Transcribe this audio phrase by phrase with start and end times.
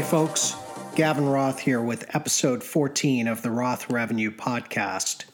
[0.00, 0.56] Hey, folks.
[0.96, 5.26] Gavin Roth here with episode 14 of the Roth Revenue Podcast.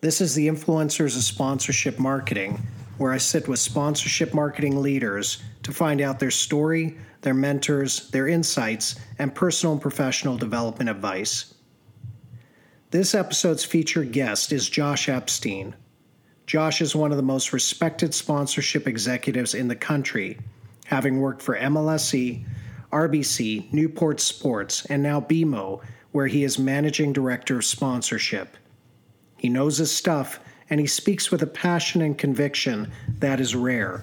[0.00, 2.62] This is the Influencers of Sponsorship Marketing,
[2.96, 8.28] where I sit with sponsorship marketing leaders to find out their story, their mentors, their
[8.28, 11.52] insights, and personal and professional development advice.
[12.92, 15.76] This episode's featured guest is Josh Epstein.
[16.46, 20.38] Josh is one of the most respected sponsorship executives in the country,
[20.86, 22.46] having worked for MLSE,
[22.92, 25.80] RBC, Newport Sports, and now BMO,
[26.12, 28.56] where he is managing director of sponsorship.
[29.36, 34.02] He knows his stuff and he speaks with a passion and conviction that is rare.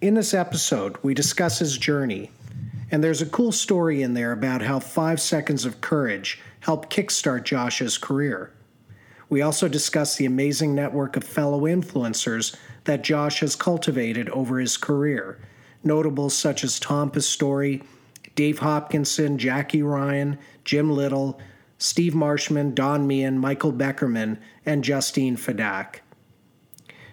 [0.00, 2.30] In this episode, we discuss his journey,
[2.90, 7.44] and there's a cool story in there about how five seconds of courage helped kickstart
[7.44, 8.52] Josh's career.
[9.28, 14.78] We also discuss the amazing network of fellow influencers that Josh has cultivated over his
[14.78, 15.38] career
[15.82, 17.80] notables such as Tom Pastore,
[18.34, 21.40] Dave Hopkinson, Jackie Ryan, Jim Little,
[21.78, 25.96] Steve Marshman, Don Meehan, Michael Beckerman, and Justine Fedak.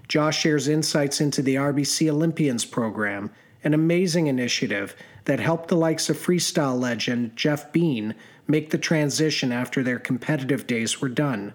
[0.08, 3.32] Josh shares insights into the RBC Olympians program,
[3.64, 8.14] an amazing initiative that helped the likes of freestyle legend Jeff Bean
[8.48, 11.54] make the transition after their competitive days were done.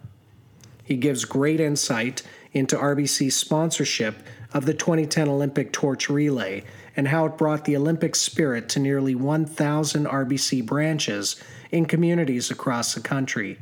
[0.83, 2.23] He gives great insight
[2.53, 4.17] into RBC's sponsorship
[4.53, 6.65] of the 2010 Olympic Torch Relay
[7.01, 12.93] and how it brought the Olympic spirit to nearly 1,000 RBC branches in communities across
[12.93, 13.59] the country.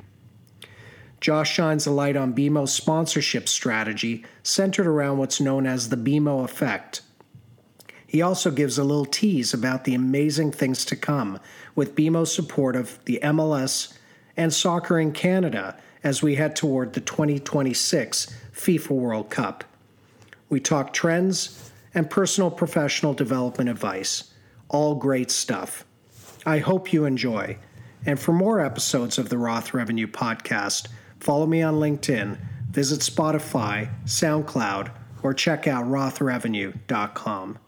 [1.20, 6.42] Josh shines a light on BMO's sponsorship strategy centered around what's known as the BMO
[6.42, 7.02] effect.
[8.08, 11.38] He also gives a little tease about the amazing things to come
[11.76, 13.96] with BMO's support of the MLS
[14.36, 19.62] and soccer in Canada as we head toward the 2026 FIFA World Cup.
[20.48, 24.32] We talk trends and personal professional development advice.
[24.68, 25.84] All great stuff.
[26.44, 27.58] I hope you enjoy.
[28.06, 30.88] And for more episodes of the Roth Revenue Podcast,
[31.20, 32.38] follow me on LinkedIn,
[32.70, 34.90] visit Spotify, SoundCloud,
[35.22, 37.58] or check out rothrevenue.com.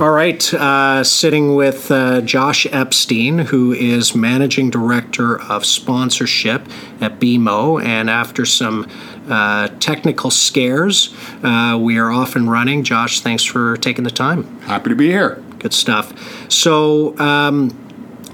[0.00, 6.62] All right, uh, sitting with uh, Josh Epstein, who is Managing Director of Sponsorship
[7.00, 7.80] at BMO.
[7.80, 8.88] And after some
[9.28, 11.14] uh, technical scares,
[11.44, 12.82] uh, we are off and running.
[12.82, 14.58] Josh, thanks for taking the time.
[14.62, 15.40] Happy to be here.
[15.60, 16.50] Good stuff.
[16.50, 17.70] So, um,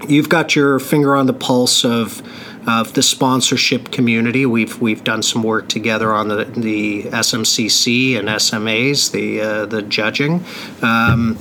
[0.09, 2.23] you've got your finger on the pulse of
[2.67, 4.47] of the sponsorship community.
[4.47, 9.83] We've we've done some work together on the the SMCC and SMAs, the uh, the
[9.83, 10.45] judging.
[10.83, 11.39] Um,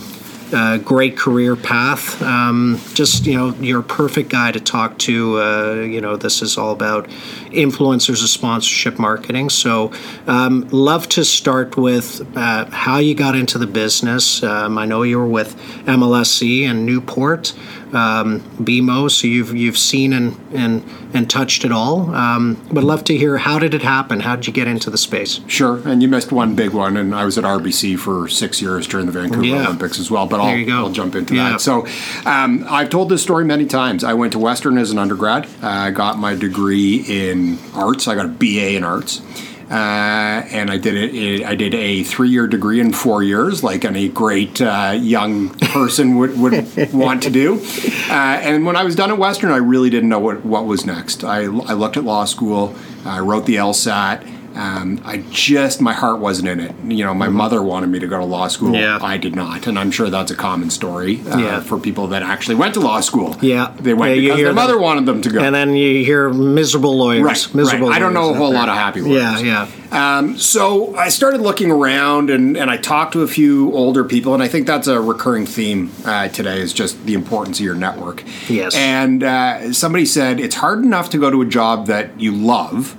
[0.52, 2.22] uh, great career path.
[2.22, 5.40] Um, just you know, you're a perfect guy to talk to.
[5.40, 7.07] Uh, you know, this is all about
[7.51, 9.50] influencers of sponsorship marketing.
[9.50, 9.91] So,
[10.28, 14.41] um, love to start with uh, how you got into the business.
[14.44, 15.56] Um, I know you were with
[15.86, 17.53] MLSE and Newport
[17.94, 20.83] um, BMO, so you've you've seen and and
[21.13, 22.13] and touched it all.
[22.13, 24.19] Um, but love to hear how did it happen?
[24.19, 25.41] How did you get into the space?
[25.47, 28.88] Sure, and you missed one big one, and I was at RBC for six years
[28.88, 29.66] during the Vancouver yeah.
[29.66, 30.27] Olympics as well.
[30.27, 31.51] But I'll, I'll jump into yeah.
[31.51, 31.61] that.
[31.61, 31.88] So
[32.25, 34.03] um, I've told this story many times.
[34.03, 35.47] I went to Western as an undergrad.
[35.61, 38.07] I got my degree in arts.
[38.07, 39.21] I got a BA in arts.
[39.69, 41.46] Uh, and I did it.
[41.46, 46.40] I did a three-year degree in four years, like any great uh, young person would,
[46.40, 46.53] would
[46.94, 47.62] want to do.
[48.09, 50.88] Uh, and when I was done at Western, I really didn't know what, what was
[50.88, 51.24] next.
[51.24, 52.75] I, I looked at law school.
[53.06, 54.38] I wrote the LSAT.
[54.55, 56.75] Um, I just my heart wasn't in it.
[56.85, 57.35] You know, my mm-hmm.
[57.35, 58.73] mother wanted me to go to law school.
[58.73, 58.99] Yeah.
[59.01, 61.59] I did not, and I'm sure that's a common story uh, yeah.
[61.61, 63.35] for people that actually went to law school.
[63.41, 64.55] Yeah, they went yeah, because their them.
[64.55, 65.39] mother wanted them to go.
[65.39, 67.23] And then you hear miserable lawyers.
[67.23, 67.89] Right, miserable.
[67.89, 67.95] Right.
[67.95, 69.41] I don't know a whole lot of happy lawyers.
[69.41, 69.69] Yeah, yeah.
[69.91, 74.33] Um, so I started looking around, and, and I talked to a few older people,
[74.33, 77.75] and I think that's a recurring theme uh, today is just the importance of your
[77.75, 78.23] network.
[78.47, 78.75] Yes.
[78.75, 82.95] And uh, somebody said it's hard enough to go to a job that you love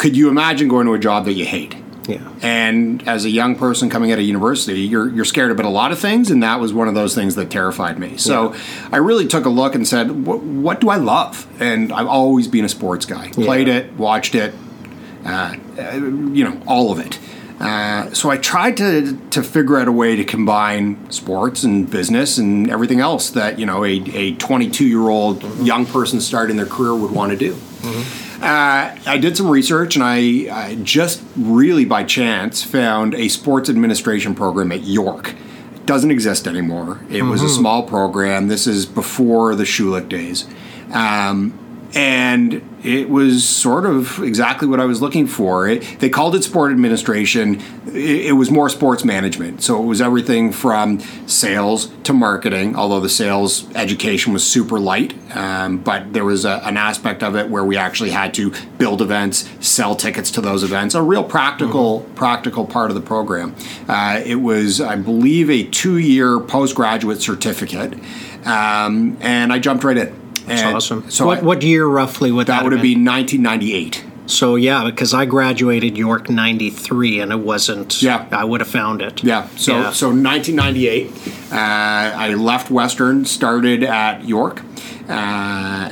[0.00, 1.76] could you imagine going to a job that you hate?
[2.08, 2.26] Yeah.
[2.40, 5.92] And as a young person coming out of university, you're you're scared about a lot
[5.92, 8.16] of things, and that was one of those things that terrified me.
[8.16, 8.88] So yeah.
[8.92, 12.64] I really took a look and said, "What do I love?" And I've always been
[12.64, 13.26] a sports guy.
[13.26, 13.44] Yeah.
[13.44, 14.54] Played it, watched it,
[15.26, 17.18] uh, uh, you know, all of it.
[17.60, 22.38] Uh, so I tried to to figure out a way to combine sports and business
[22.38, 26.64] and everything else that you know a, a 22 year old young person starting their
[26.64, 27.54] career would want to do.
[27.80, 28.42] Mm-hmm.
[28.42, 33.68] Uh, I did some research and I, I, just really by chance found a sports
[33.68, 35.34] administration program at York.
[35.74, 37.00] It doesn't exist anymore.
[37.08, 37.30] It mm-hmm.
[37.30, 37.60] was a mm-hmm.
[37.60, 38.48] small program.
[38.48, 40.46] This is before the Schulich days.
[40.92, 41.58] Um,
[41.94, 45.68] and it was sort of exactly what I was looking for.
[45.68, 47.60] It, they called it sport administration.
[47.86, 49.62] It, it, was more sports management.
[49.62, 55.14] So it was everything from sales to marketing, although the sales education was super light.
[55.36, 59.02] Um, but there was a, an aspect of it where we actually had to build
[59.02, 62.14] events, sell tickets to those events, a real practical, mm-hmm.
[62.14, 63.54] practical part of the program.
[63.88, 67.94] Uh, it was, I believe, a two year postgraduate certificate.
[68.46, 70.19] Um, and I jumped right in.
[70.50, 71.10] That's and awesome.
[71.10, 73.04] So what, I, what year roughly would that, that would have been?
[73.04, 74.04] 1998.
[74.26, 78.00] So yeah, because I graduated York '93, and it wasn't.
[78.00, 79.22] Yeah, I would have found it.
[79.24, 79.48] Yeah.
[79.56, 79.90] So yeah.
[79.90, 84.62] so 1998, uh, I left Western, started at York,
[85.08, 85.12] uh,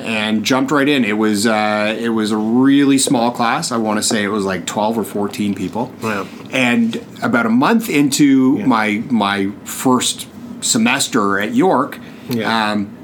[0.01, 1.05] and jumped right in.
[1.05, 3.73] It was uh, it was a really small class.
[3.73, 5.93] I want to say it was like 12 or 14 people.
[6.01, 6.27] Yeah.
[6.53, 8.67] And about a month into yeah.
[8.67, 10.29] my my first
[10.61, 11.99] semester at York.
[12.29, 12.73] Yeah.
[12.73, 12.98] Um,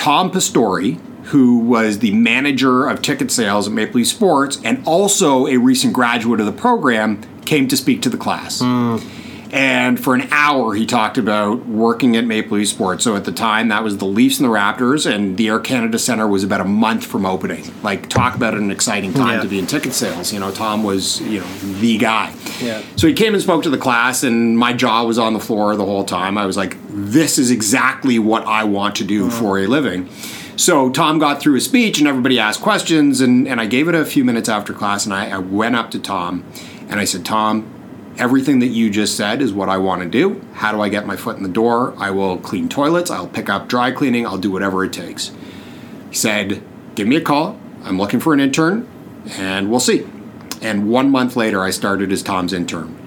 [0.00, 0.92] Tom Pastore,
[1.24, 5.92] who was the manager of ticket sales at Maple Leaf Sports and also a recent
[5.92, 8.62] graduate of the program, came to speak to the class.
[8.62, 9.19] Mm.
[9.52, 13.02] And for an hour, he talked about working at Maple Leaf Sports.
[13.02, 15.98] So at the time, that was the Leafs and the Raptors, and the Air Canada
[15.98, 17.64] Center was about a month from opening.
[17.82, 19.42] Like, talk about an exciting time yeah.
[19.42, 20.32] to be in ticket sales.
[20.32, 21.46] You know, Tom was, you know,
[21.80, 22.32] the guy.
[22.60, 22.82] Yeah.
[22.94, 25.74] So he came and spoke to the class, and my jaw was on the floor
[25.74, 26.38] the whole time.
[26.38, 29.32] I was like, this is exactly what I want to do mm.
[29.32, 30.08] for a living.
[30.54, 33.96] So Tom got through his speech, and everybody asked questions, and, and I gave it
[33.96, 36.44] a few minutes after class, and I, I went up to Tom,
[36.88, 37.79] and I said, Tom,
[38.20, 40.40] everything that you just said is what I want to do.
[40.52, 41.94] How do I get my foot in the door?
[41.96, 45.32] I will clean toilets, I'll pick up dry cleaning, I'll do whatever it takes.
[46.10, 46.62] He said,
[46.94, 47.58] Give me a call.
[47.82, 48.86] I'm looking for an intern,
[49.38, 50.06] and we'll see.
[50.60, 52.99] And one month later, I started as Tom's intern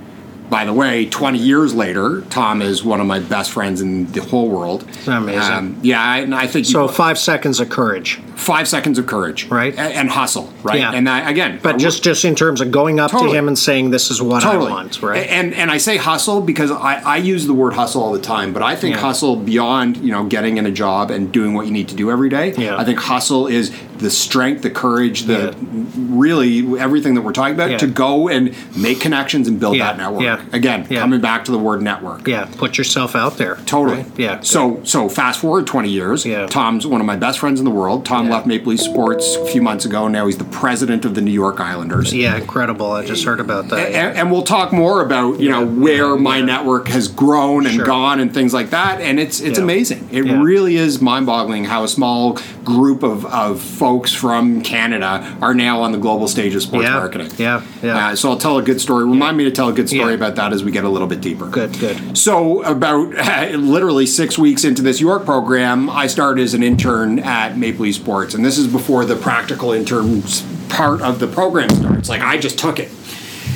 [0.50, 4.22] by the way, 20 years later, Tom is one of my best friends in the
[4.22, 4.84] whole world.
[5.08, 5.42] Amazing.
[5.54, 6.66] Um, yeah, I, I think.
[6.66, 8.20] So, you, five seconds of courage.
[8.36, 9.48] Five seconds of courage.
[9.48, 9.74] Right.
[9.78, 10.80] And, and hustle, right?
[10.80, 10.94] Yeah.
[10.94, 11.60] And I, again.
[11.62, 13.32] But just, just in terms of going up totally.
[13.32, 14.68] to him and saying, this is what totally.
[14.68, 15.28] I want, right?
[15.28, 18.54] And, and I say hustle because I, I use the word hustle all the time,
[18.54, 19.02] but I think yeah.
[19.02, 22.12] hustle beyond, you know, getting in a job and doing what you need to do
[22.12, 22.54] every day.
[22.54, 22.78] Yeah.
[22.78, 25.90] I think hustle is the strength, the courage, the yeah.
[25.96, 27.78] really everything that we're talking about yeah.
[27.78, 29.94] to go and make connections and build yeah.
[29.94, 30.54] that network.
[30.54, 32.28] Again, coming back to the word network.
[32.28, 33.56] Yeah, put yourself out there.
[33.66, 34.04] Totally.
[34.04, 34.20] Right?
[34.20, 34.42] Yeah.
[34.42, 36.26] So so fast forward 20 years.
[36.26, 36.46] Yeah.
[36.48, 38.06] Tom's one of my best friends in the world.
[38.06, 40.08] Tom left Maple Leaf Sports a few months ago.
[40.10, 42.14] Now he's the president of the New York Islanders.
[42.14, 42.92] Yeah, incredible.
[42.92, 43.92] I just heard about that.
[43.94, 47.86] And, and we'll talk more about you know where my network has grown and sure.
[47.86, 49.00] gone and things like that.
[49.00, 50.10] And it's it's amazing.
[50.12, 55.82] It really is mind-boggling how a small group of of folks from Canada are now
[55.82, 57.32] on the global stage of sports yeah, marketing.
[57.38, 58.08] Yeah, yeah.
[58.08, 59.06] Uh, so I'll tell a good story.
[59.06, 60.16] Remind me to tell a good story yeah.
[60.16, 61.48] about that as we get a little bit deeper.
[61.48, 62.18] Good, good.
[62.18, 67.20] So about uh, literally six weeks into this York program, I started as an intern
[67.20, 71.70] at Maple Leaf Sports, and this is before the practical interns part of the program
[71.70, 72.10] starts.
[72.10, 72.92] Like I just took it.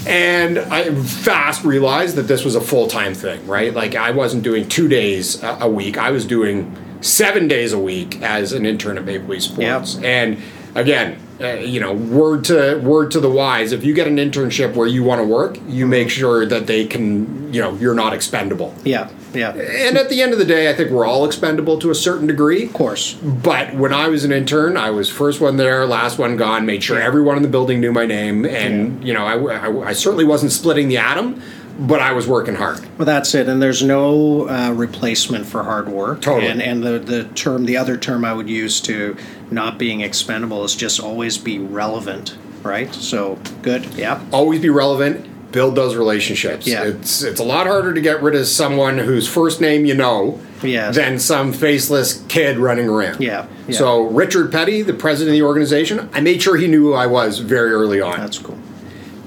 [0.06, 3.74] And I fast realized that this was a full time thing, right?
[3.74, 5.98] Like I wasn't doing two days a week.
[5.98, 9.96] I was doing seven days a week as an intern at Maple Leaf Sports.
[9.96, 10.04] Yep.
[10.04, 10.42] And
[10.76, 13.72] again, uh, you know, word to word to the wise.
[13.72, 16.86] If you get an internship where you want to work, you make sure that they
[16.86, 18.74] can, you know, you're not expendable.
[18.84, 19.52] Yeah, yeah.
[19.52, 22.26] And at the end of the day, I think we're all expendable to a certain
[22.26, 22.66] degree.
[22.66, 23.14] Of course.
[23.14, 26.66] But when I was an intern, I was first one there, last one gone.
[26.66, 29.08] Made sure everyone in the building knew my name, and yeah.
[29.08, 31.42] you know, I, I, I certainly wasn't splitting the atom
[31.80, 32.80] but I was working hard.
[32.98, 36.22] Well, that's it, and there's no uh, replacement for hard work.
[36.22, 36.48] Totally.
[36.48, 39.16] And, and the, the term, the other term I would use to
[39.52, 42.94] not being expendable is just always be relevant, right?
[42.94, 44.24] So good, yeah.
[44.32, 45.52] Always be relevant.
[45.52, 46.68] Build those relationships.
[46.68, 46.84] Yeah.
[46.84, 50.42] It's it's a lot harder to get rid of someone whose first name you know
[50.62, 50.96] yes.
[50.96, 53.22] than some faceless kid running around.
[53.22, 53.48] Yeah.
[53.66, 53.78] yeah.
[53.78, 57.08] So Richard Peddie, the president of the organization, I made sure he knew who I
[57.08, 58.20] was very early on.
[58.20, 58.60] That's cool.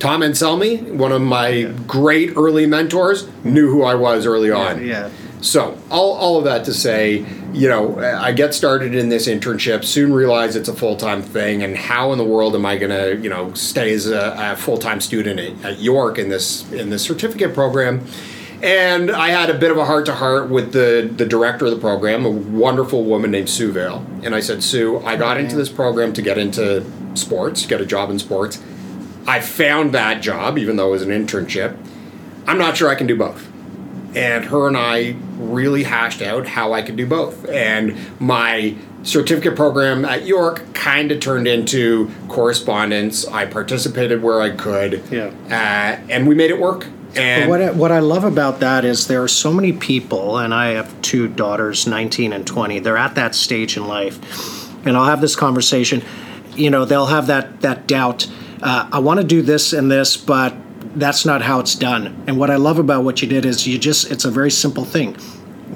[0.01, 1.73] Tom Anselmi, one of my yeah.
[1.87, 4.85] great early mentors, knew who I was early on.
[4.85, 5.11] Yeah.
[5.43, 9.85] So all, all of that to say, you know, I get started in this internship,
[9.85, 12.91] soon realize it's a full time thing, and how in the world am I going
[12.91, 16.71] to, you know, stay as a, a full time student at, at, York in this
[16.73, 18.05] in this certificate program?
[18.63, 21.73] And I had a bit of a heart to heart with the the director of
[21.73, 25.57] the program, a wonderful woman named Sue Vale, and I said, Sue, I got into
[25.57, 28.63] this program to get into sports, get a job in sports.
[29.27, 31.77] I found that job, even though it was an internship.
[32.47, 33.47] I'm not sure I can do both.
[34.15, 37.49] And her and I really hashed out how I could do both.
[37.49, 43.27] And my certificate program at York kind of turned into correspondence.
[43.27, 45.03] I participated where I could.
[45.11, 45.31] Yeah.
[45.47, 46.87] Uh, and we made it work.
[47.17, 50.55] And what I, what I love about that is there are so many people, and
[50.55, 52.79] I have two daughters, 19 and 20.
[52.79, 56.03] They're at that stage in life, and I'll have this conversation
[56.61, 58.29] you know they'll have that that doubt.
[58.63, 60.55] Uh, I want to do this and this, but
[60.95, 62.23] that's not how it's done.
[62.27, 64.85] And what I love about what you did is you just it's a very simple
[64.85, 65.17] thing.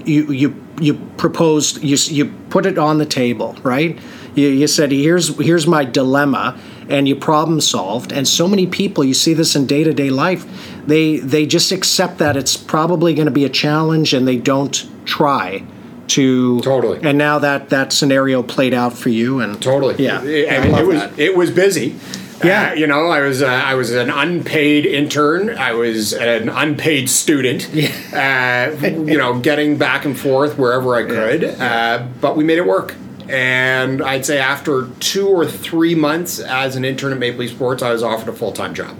[0.05, 3.99] You you you proposed you you put it on the table, right?
[4.35, 9.05] You, you said here's here's my dilemma and you problem solved and so many people
[9.05, 10.45] you see this in day-to-day life
[10.87, 14.87] they they just accept that it's probably going to be a challenge and they don't
[15.07, 15.65] try
[16.09, 20.23] to totally and now that that scenario played out for you and totally yeah I
[20.25, 21.19] mean, it was that.
[21.19, 21.97] it was busy
[22.45, 25.51] yeah, uh, you know, I was uh, I was an unpaid intern.
[25.51, 27.71] I was an unpaid student.
[27.75, 28.77] Yeah.
[28.81, 31.51] Uh, you know, getting back and forth wherever I could, yeah.
[31.51, 32.95] Uh, but we made it work.
[33.29, 37.83] And I'd say after two or three months as an intern at Maple Leaf Sports,
[37.83, 38.97] I was offered a full time job.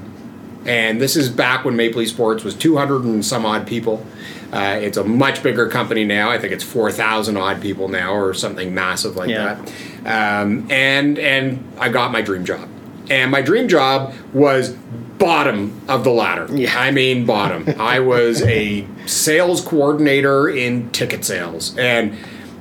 [0.67, 4.05] And this is back when Maple Leaf Sports was 200 and some odd people.
[4.53, 6.31] Uh, it's a much bigger company now.
[6.31, 9.61] I think it's 4,000 odd people now, or something massive like yeah.
[10.05, 10.43] that.
[10.43, 12.69] Um, and and I got my dream job,
[13.11, 14.71] and my dream job was
[15.19, 16.47] bottom of the ladder.
[16.55, 16.79] Yeah.
[16.79, 17.65] I mean bottom.
[17.79, 22.17] I was a sales coordinator in ticket sales, and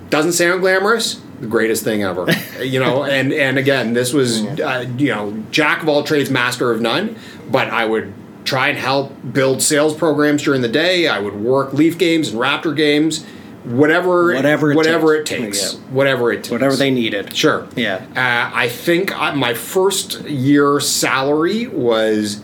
[0.09, 2.25] doesn't sound glamorous the greatest thing ever.
[2.61, 6.71] you know, and and again, this was uh, you know jack of all trades, master
[6.71, 7.15] of none.
[7.51, 8.13] But I would
[8.45, 11.07] try and help build sales programs during the day.
[11.07, 13.25] I would work Leaf games and Raptor games.
[13.65, 15.31] Whatever, whatever, it whatever takes.
[15.31, 15.79] it takes, yeah.
[15.91, 17.35] whatever it takes, whatever they needed.
[17.35, 17.67] Sure.
[17.75, 18.05] Yeah.
[18.15, 22.41] Uh, I think I, my first year salary was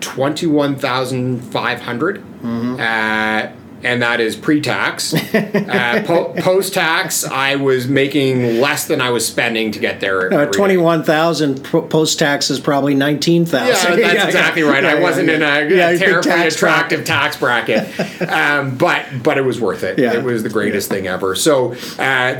[0.00, 2.16] twenty one thousand five hundred.
[2.42, 2.74] Mm-hmm.
[2.80, 5.14] Uh, and that is pre-tax.
[5.34, 10.32] uh, po- post-tax, I was making less than I was spending to get there.
[10.32, 13.98] Uh, Twenty-one thousand post-tax is probably nineteen thousand.
[13.98, 14.70] Yeah, that's yeah, exactly yeah.
[14.70, 14.82] right.
[14.84, 19.60] Yeah, I wasn't in a, a terribly attractive tax bracket, um, but but it was
[19.60, 19.98] worth it.
[19.98, 21.34] It was the greatest thing ever.
[21.34, 21.76] So uh,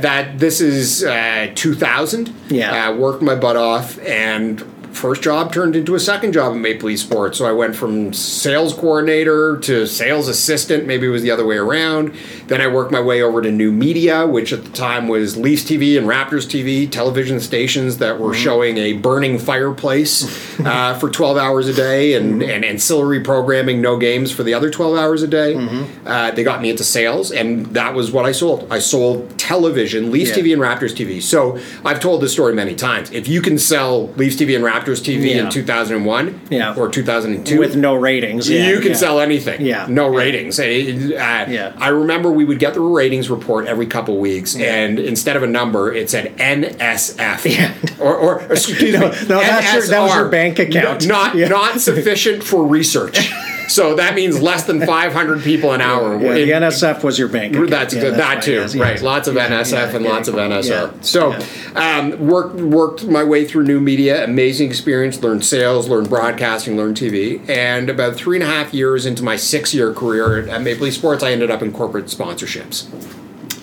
[0.01, 2.33] that this is uh, two thousand.
[2.49, 4.63] Yeah, uh, worked my butt off and
[4.97, 7.37] first job turned into a second job at Maple Leaf Sports.
[7.37, 11.57] So I went from sales coordinator to sales assistant, maybe it was the other way
[11.57, 12.13] around.
[12.47, 15.63] Then I worked my way over to new media, which at the time was Leafs
[15.63, 18.41] TV and Raptors TV, television stations that were mm-hmm.
[18.41, 22.49] showing a burning fireplace uh, for 12 hours a day and, mm-hmm.
[22.49, 25.53] and ancillary programming, no games for the other 12 hours a day.
[25.53, 26.07] Mm-hmm.
[26.07, 28.67] Uh, they got me into sales, and that was what I sold.
[28.71, 30.43] I sold television, Leafs yeah.
[30.43, 31.21] TV and Raptors TV.
[31.21, 33.11] So I've told this story many times.
[33.11, 35.45] If you can sell Leafs TV and Raptors Raptors TV yeah.
[35.45, 36.75] in 2001 yeah.
[36.75, 38.49] or 2002 with no ratings.
[38.49, 39.61] Yeah, you can sell anything.
[39.61, 40.59] Yeah, no ratings.
[40.59, 41.73] Uh, yeah.
[41.77, 45.47] I remember we would get the ratings report every couple weeks, and instead of a
[45.47, 47.45] number, it said NSF.
[47.45, 47.73] Yeah.
[47.99, 51.05] Or, or excuse no, me, no, that's your, that was your bank account.
[51.05, 53.31] No, not not sufficient for research.
[53.67, 56.19] so that means less than 500 people an hour.
[56.21, 57.53] Yeah, the NSF was your bank.
[57.53, 57.69] Account.
[57.69, 58.15] That's yeah, good.
[58.15, 58.93] That too, yes, right?
[58.93, 59.03] Yes.
[59.03, 61.03] Lots of NSF and lots of NSR.
[61.03, 61.37] So
[61.75, 64.23] um, worked worked my way through new media.
[64.23, 65.21] Amazing experience.
[65.21, 67.47] Learned sales, learned broadcasting, learned TV.
[67.49, 70.95] And about three and a half years into my six year career at Maple Leaf
[70.95, 72.87] Sports, I ended up in corporate sponsorships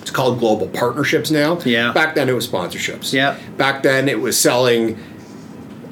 [0.01, 1.59] It's called global partnerships now.
[1.61, 1.93] Yeah.
[1.93, 3.13] Back then it was sponsorships.
[3.13, 3.39] Yeah.
[3.57, 4.99] Back then it was selling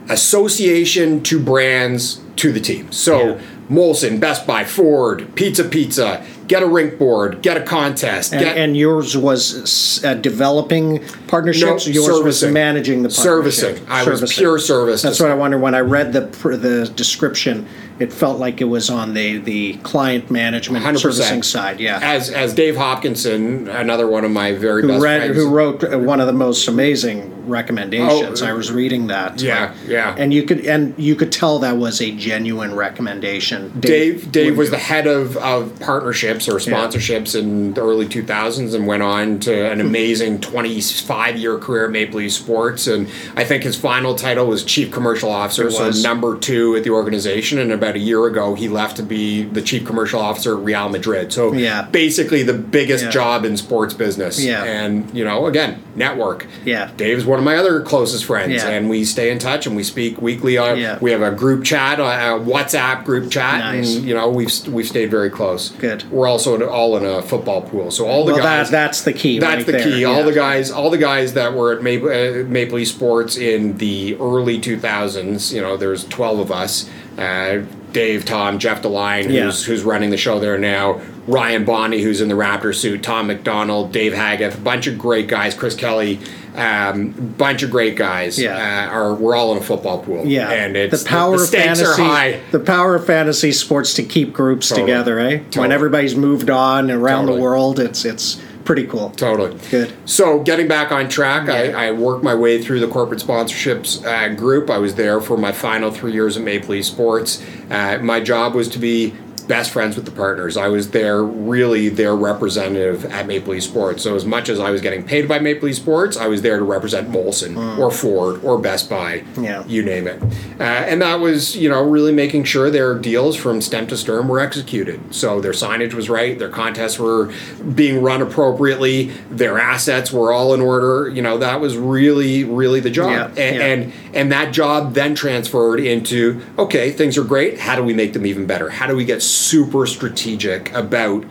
[0.08, 2.90] association to brands to the team.
[2.92, 3.42] So yeah.
[3.72, 8.32] Molson, Best Buy, Ford, Pizza Pizza, get a rink board, get a contest.
[8.34, 11.86] And, get, and yours was uh, developing partnerships.
[11.86, 12.48] No, yours servicing.
[12.48, 13.76] was managing the servicing.
[13.88, 14.22] I servicing.
[14.22, 15.00] was pure service.
[15.00, 17.66] That's what I wonder when I read the the description
[18.02, 20.98] it felt like it was on the, the client management 100%.
[20.98, 21.78] servicing side.
[21.78, 22.00] Yeah.
[22.02, 25.82] As as Dave Hopkinson, another one of my very who best read, friends, who wrote
[26.00, 28.42] one of the most amazing recommendations.
[28.42, 29.40] Oh, I was reading that.
[29.40, 30.14] Yeah, yeah.
[30.18, 33.78] And you could and you could tell that was a genuine recommendation.
[33.78, 37.40] Dave Dave, Dave was the head of, of partnerships or sponsorships yeah.
[37.40, 39.86] in the early 2000s and went on to an mm-hmm.
[39.86, 44.64] amazing 25 year career at Maple Leaf Sports and I think his final title was
[44.64, 48.68] chief commercial officer, so number 2 at the organization and about a year ago, he
[48.68, 51.32] left to be the chief commercial officer at Real Madrid.
[51.32, 51.82] So yeah.
[51.82, 53.10] basically the biggest yeah.
[53.10, 54.42] job in sports business.
[54.42, 54.64] Yeah.
[54.64, 56.46] And, you know, again, network.
[56.64, 56.90] Yeah.
[56.96, 58.68] Dave's one of my other closest friends, yeah.
[58.68, 60.58] and we stay in touch and we speak weekly.
[60.58, 60.98] On, yeah.
[61.00, 63.96] We have a group chat, uh, a WhatsApp group chat, nice.
[63.96, 65.70] and, you know, we've, we've stayed very close.
[65.70, 66.10] Good.
[66.10, 67.90] We're also all in a football pool.
[67.90, 68.70] So all the well, guys.
[68.70, 69.38] That, that's the key.
[69.38, 69.82] That's right the there.
[69.84, 70.04] key.
[70.04, 73.78] All the guys, all the guys that were at Maple, uh, Maple Leaf Sports in
[73.78, 76.88] the early 2000s, you know, there's 12 of us.
[77.18, 79.50] Uh, Dave, Tom, Jeff DeLine, who's yeah.
[79.50, 81.00] who's running the show there now.
[81.26, 83.02] Ryan Bonney, who's in the Raptor suit.
[83.02, 85.54] Tom McDonald, Dave Haggith, a bunch of great guys.
[85.54, 86.18] Chris Kelly,
[86.56, 88.38] um, bunch of great guys.
[88.38, 90.26] Yeah, uh, are we're all in a football pool.
[90.26, 92.40] Yeah, and it's the power the, the of fantasy.
[92.50, 94.86] The power of fantasy sports to keep groups totally.
[94.86, 95.18] together.
[95.20, 95.38] Eh?
[95.38, 95.60] Totally.
[95.60, 97.38] When everybody's moved on around totally.
[97.38, 99.10] the world, it's it's pretty cool.
[99.10, 99.58] Totally.
[99.70, 99.92] Good.
[100.04, 101.76] So, getting back on track, yeah.
[101.76, 104.70] I, I, worked my way through the corporate sponsorships uh, group.
[104.70, 107.44] I was there for my final three years at Maple Leaf Sports.
[107.70, 110.56] Uh, my job was to be best friends with the partners.
[110.56, 114.02] I was there, really their representative at Maple Leaf Sports.
[114.02, 116.58] So as much as I was getting paid by Maple Leaf Sports, I was there
[116.58, 117.78] to represent Molson mm.
[117.78, 119.64] or Ford or Best Buy, yeah.
[119.66, 120.22] you name it.
[120.58, 124.28] Uh, and that was, you know, really making sure their deals from stem to stern
[124.28, 125.14] were executed.
[125.14, 127.32] So their signage was right, their contests were
[127.74, 131.08] being run appropriately, their assets were all in order.
[131.08, 133.10] You know, that was really, really the job.
[133.36, 133.42] Yeah.
[133.42, 133.66] And, yeah.
[133.66, 137.58] and and that job then transferred into okay, things are great.
[137.58, 138.70] How do we make them even better?
[138.70, 141.24] How do we get super strategic about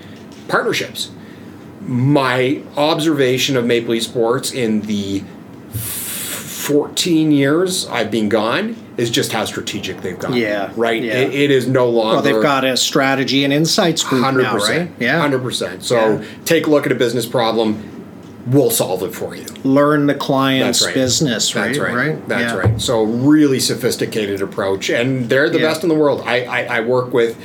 [0.48, 1.12] partnerships.
[1.82, 5.24] My observation of Maple Leaf Sports in the
[5.72, 10.38] 14 years I've been gone is just how strategic they've gotten.
[10.38, 10.72] Yeah.
[10.76, 11.02] Right?
[11.02, 11.14] Yeah.
[11.14, 12.16] It, it is no longer.
[12.16, 14.92] Well, they've got a strategy and insights group 100%, now, right?
[15.00, 15.28] Yeah.
[15.28, 15.82] 100%.
[15.82, 16.28] So yeah.
[16.46, 17.92] take a look at a business problem
[18.48, 19.46] we'll solve it for you.
[19.64, 20.94] Learn the client's right.
[20.94, 21.68] business, right?
[21.68, 21.96] That's right.
[21.96, 22.28] right?
[22.28, 22.60] That's yeah.
[22.60, 22.82] right.
[22.82, 26.22] So really sophisticated approach, and they're the best in the world.
[26.26, 27.38] I, I, I work with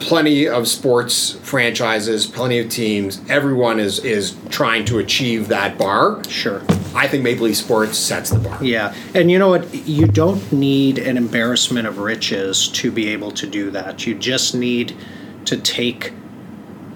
[0.00, 3.20] plenty of sports franchises, plenty of teams.
[3.28, 6.22] Everyone is is trying to achieve that bar.
[6.28, 6.62] Sure.
[6.94, 8.62] I think Maple Leaf Sports sets the bar.
[8.62, 8.94] Yeah.
[9.14, 9.72] And you know what?
[9.74, 14.06] You don't need an embarrassment of riches to be able to do that.
[14.06, 14.96] You just need
[15.44, 16.12] to take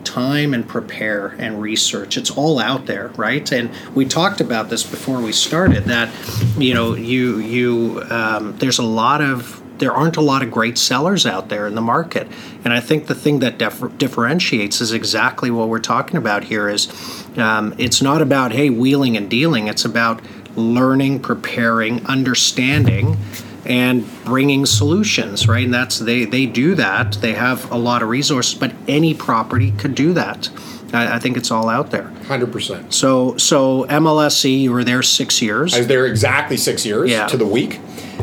[0.04, 2.16] time and prepare and research.
[2.16, 3.50] It's all out there, right?
[3.52, 6.10] And we talked about this before we started that
[6.58, 10.78] you know you you um, there's a lot of there aren't a lot of great
[10.78, 12.28] sellers out there in the market.
[12.64, 16.68] And I think the thing that dif- differentiates is exactly what we're talking about here
[16.68, 16.88] is
[17.36, 19.66] um, it's not about, hey, wheeling and dealing.
[19.66, 20.20] It's about
[20.54, 23.16] learning, preparing, understanding,
[23.64, 25.64] and bringing solutions, right?
[25.64, 27.14] And that's, they, they do that.
[27.14, 30.48] They have a lot of resources, but any property could do that.
[30.92, 32.08] I, I think it's all out there.
[32.26, 32.92] Hundred percent.
[32.92, 35.74] So, so MLSE, you were there six years.
[35.74, 37.26] I was there exactly six years yeah.
[37.26, 37.80] to the week.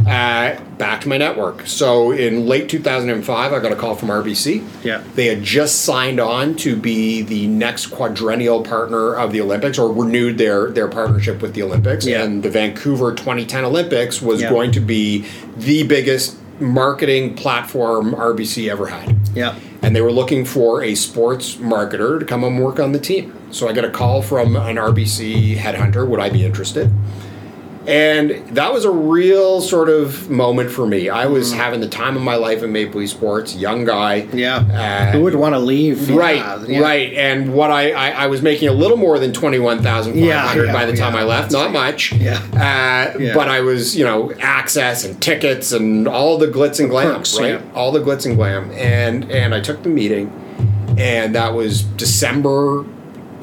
[0.07, 1.67] Uh, back to my network.
[1.67, 4.65] So in late 2005, I got a call from RBC.
[4.83, 5.03] Yeah.
[5.15, 9.91] They had just signed on to be the next quadrennial partner of the Olympics or
[9.91, 12.05] renewed their, their partnership with the Olympics.
[12.05, 12.23] Yeah.
[12.23, 14.49] And the Vancouver 2010 Olympics was yeah.
[14.49, 15.25] going to be
[15.57, 19.15] the biggest marketing platform RBC ever had.
[19.35, 19.59] Yeah.
[19.81, 23.37] And they were looking for a sports marketer to come and work on the team.
[23.51, 26.07] So I got a call from an RBC headhunter.
[26.07, 26.91] Would I be interested?
[27.87, 31.07] And that was a real sort of moment for me.
[31.07, 31.55] I was mm.
[31.55, 34.27] having the time of my life in Maple Leaf Sports, young guy.
[34.33, 34.57] Yeah.
[34.57, 36.09] Uh, Who would want to leave?
[36.09, 36.81] Right, yeah.
[36.81, 37.13] right.
[37.13, 40.85] And what I, I, I, was making a little more than 21500 yeah, yeah, by
[40.85, 41.53] the time I left.
[41.53, 42.11] Not much.
[42.11, 42.41] Yeah.
[42.53, 43.33] Uh, yeah.
[43.33, 47.39] But I was, you know, access and tickets and all the glitz and glam, Perks,
[47.39, 47.63] right?
[47.73, 48.69] All the glitz and glam.
[48.71, 50.27] And, and I took the meeting,
[50.97, 52.85] and that was December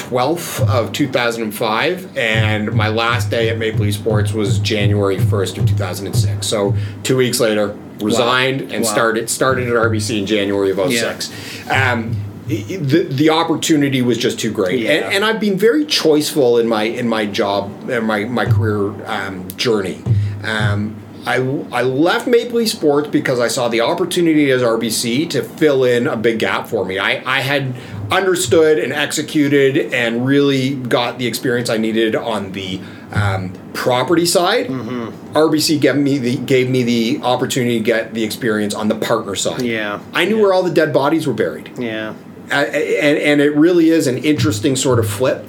[0.09, 5.67] 12th of 2005 and my last day at Maple Leaf Sports was January 1st of
[5.67, 8.75] 2006 so two weeks later resigned wow.
[8.75, 8.93] and wow.
[8.93, 11.93] started started at RBC in January of 06 yeah.
[11.93, 14.90] um, the the opportunity was just too great, yeah.
[14.90, 18.90] and, and, I've been very choiceful in my in my job and my my career
[19.07, 20.03] um, journey.
[20.43, 20.95] Um,
[21.27, 21.37] I,
[21.73, 26.07] I left Maple Leaf Sports because I saw the opportunity as RBC to fill in
[26.07, 26.99] a big gap for me.
[26.99, 27.75] I, I had
[28.11, 32.81] understood and executed and really got the experience I needed on the
[33.12, 34.67] um, property side.
[34.67, 35.37] Mm-hmm.
[35.37, 39.35] RBC gave me the gave me the opportunity to get the experience on the partner
[39.35, 39.62] side.
[39.62, 40.43] Yeah, I knew yeah.
[40.43, 41.71] where all the dead bodies were buried.
[41.79, 42.14] Yeah,
[42.51, 45.47] uh, and and it really is an interesting sort of flip.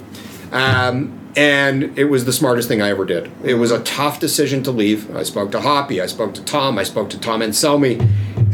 [0.52, 3.30] Um, and it was the smartest thing I ever did.
[3.44, 5.14] It was a tough decision to leave.
[5.14, 8.00] I spoke to Hoppy, I spoke to Tom, I spoke to Tom and Anselmi,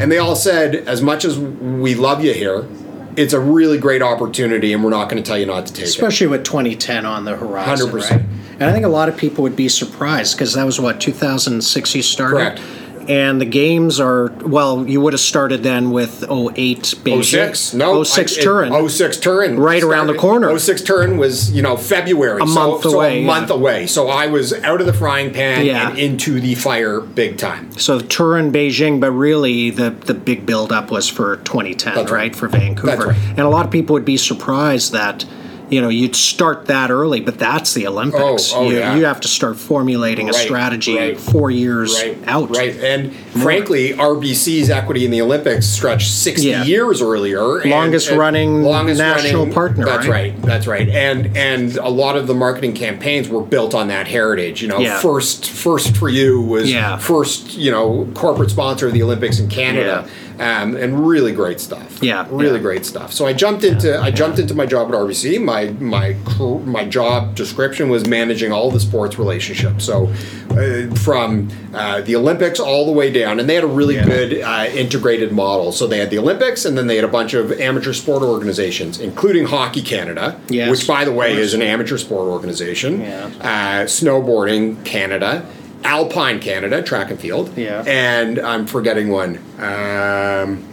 [0.00, 2.66] and they all said, as much as we love you here,
[3.16, 5.84] it's a really great opportunity, and we're not going to tell you not to take
[5.84, 6.08] Especially it.
[6.08, 7.88] Especially with 2010 on the horizon.
[7.88, 8.10] 100%.
[8.10, 8.22] Right?
[8.52, 11.94] And I think a lot of people would be surprised because that was what 2006
[11.94, 12.58] you started.
[12.58, 17.74] Correct and the games are well you would have started then with 08 Beijing 06
[17.74, 21.76] no 06 Turin 06 Turin right started, around the corner 06 Turin was you know
[21.76, 23.56] February a so, month so away a month yeah.
[23.56, 25.90] away so I was out of the frying pan yeah.
[25.90, 30.72] and into the fire big time so Turin Beijing but really the the big build
[30.72, 32.10] up was for 2010 right.
[32.10, 32.36] right.
[32.36, 33.16] for Vancouver right.
[33.16, 35.24] and a lot of people would be surprised that
[35.72, 38.94] you know you'd start that early but that's the olympics oh, oh, you, yeah.
[38.94, 43.44] you have to start formulating a strategy right, four years right, out right and More.
[43.44, 46.64] frankly rbc's equity in the olympics stretched 60 yeah.
[46.64, 50.34] years earlier longest and, running longest national running, partner that's right?
[50.34, 54.06] right that's right and and a lot of the marketing campaigns were built on that
[54.06, 55.00] heritage you know yeah.
[55.00, 60.06] first first for you was first you know corporate sponsor of the olympics in canada
[60.38, 62.02] um, and really great stuff.
[62.02, 62.62] Yeah, really yeah.
[62.62, 63.12] great stuff.
[63.12, 65.42] So I jumped into I jumped into my job at RBC.
[65.42, 69.84] My my my my job description was managing all the sports relationships.
[69.84, 70.12] So
[70.50, 74.04] uh, from uh, the Olympics all the way down, and they had a really yeah.
[74.04, 75.72] good uh, integrated model.
[75.72, 79.00] So they had the Olympics, and then they had a bunch of amateur sport organizations,
[79.00, 80.70] including Hockey Canada, yes.
[80.70, 83.00] which by the way is an amateur sport organization.
[83.00, 83.26] Yeah.
[83.40, 85.46] Uh, snowboarding Canada.
[85.84, 87.56] Alpine Canada, track and field.
[87.56, 87.84] Yeah.
[87.86, 89.38] And I'm forgetting one.
[89.58, 90.64] Um,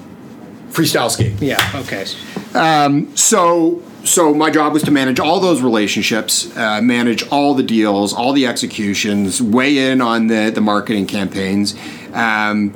[0.70, 1.36] freestyle ski.
[1.40, 1.60] Yeah.
[1.76, 2.06] Okay.
[2.54, 7.64] Um, so so my job was to manage all those relationships, uh, manage all the
[7.64, 11.76] deals, all the executions, weigh in on the the marketing campaigns.
[12.14, 12.74] Um,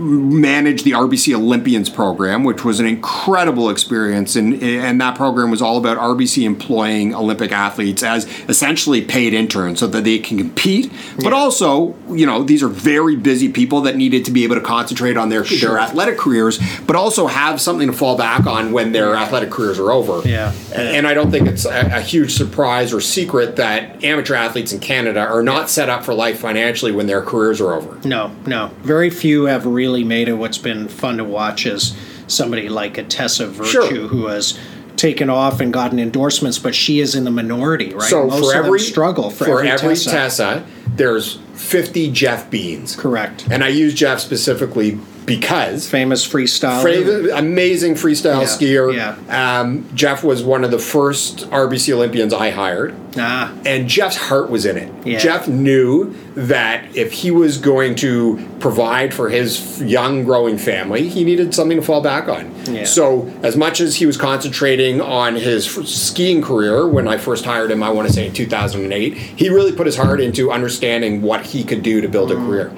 [0.00, 5.60] managed the RBC Olympians program, which was an incredible experience, and and that program was
[5.60, 10.90] all about RBC employing Olympic athletes as essentially paid interns so that they can compete,
[11.18, 14.62] but also you know these are very busy people that needed to be able to
[14.62, 15.70] concentrate on their sure.
[15.70, 19.78] their athletic careers, but also have something to fall back on when their athletic careers
[19.78, 20.26] are over.
[20.26, 24.72] Yeah, and, I don't think it's a, a, huge surprise or secret that amateur athletes
[24.72, 27.98] in Canada are not set up for life financially when their careers are over.
[28.06, 31.96] No, no, very few have really really made it what's been fun to watch is
[32.28, 34.08] somebody like a Tessa Virtue sure.
[34.08, 34.58] who has
[34.96, 38.08] taken off and gotten endorsements, but she is in the minority, right?
[38.08, 42.94] So Most for every struggle for, for every, every Tessa, Tessa, there's 50 Jeff Beans.
[42.94, 43.48] Correct.
[43.50, 45.00] And I use Jeff specifically
[45.30, 48.92] because famous freestyle, fra- amazing freestyle yeah, skier.
[48.92, 49.60] Yeah.
[49.60, 53.56] Um, Jeff was one of the first RBC Olympians I hired, ah.
[53.64, 55.06] and Jeff's heart was in it.
[55.06, 55.20] Yeah.
[55.20, 61.22] Jeff knew that if he was going to provide for his young growing family, he
[61.22, 62.52] needed something to fall back on.
[62.66, 62.84] Yeah.
[62.84, 67.70] So, as much as he was concentrating on his skiing career when I first hired
[67.70, 71.46] him, I want to say in 2008, he really put his heart into understanding what
[71.46, 72.46] he could do to build a mm.
[72.46, 72.72] career.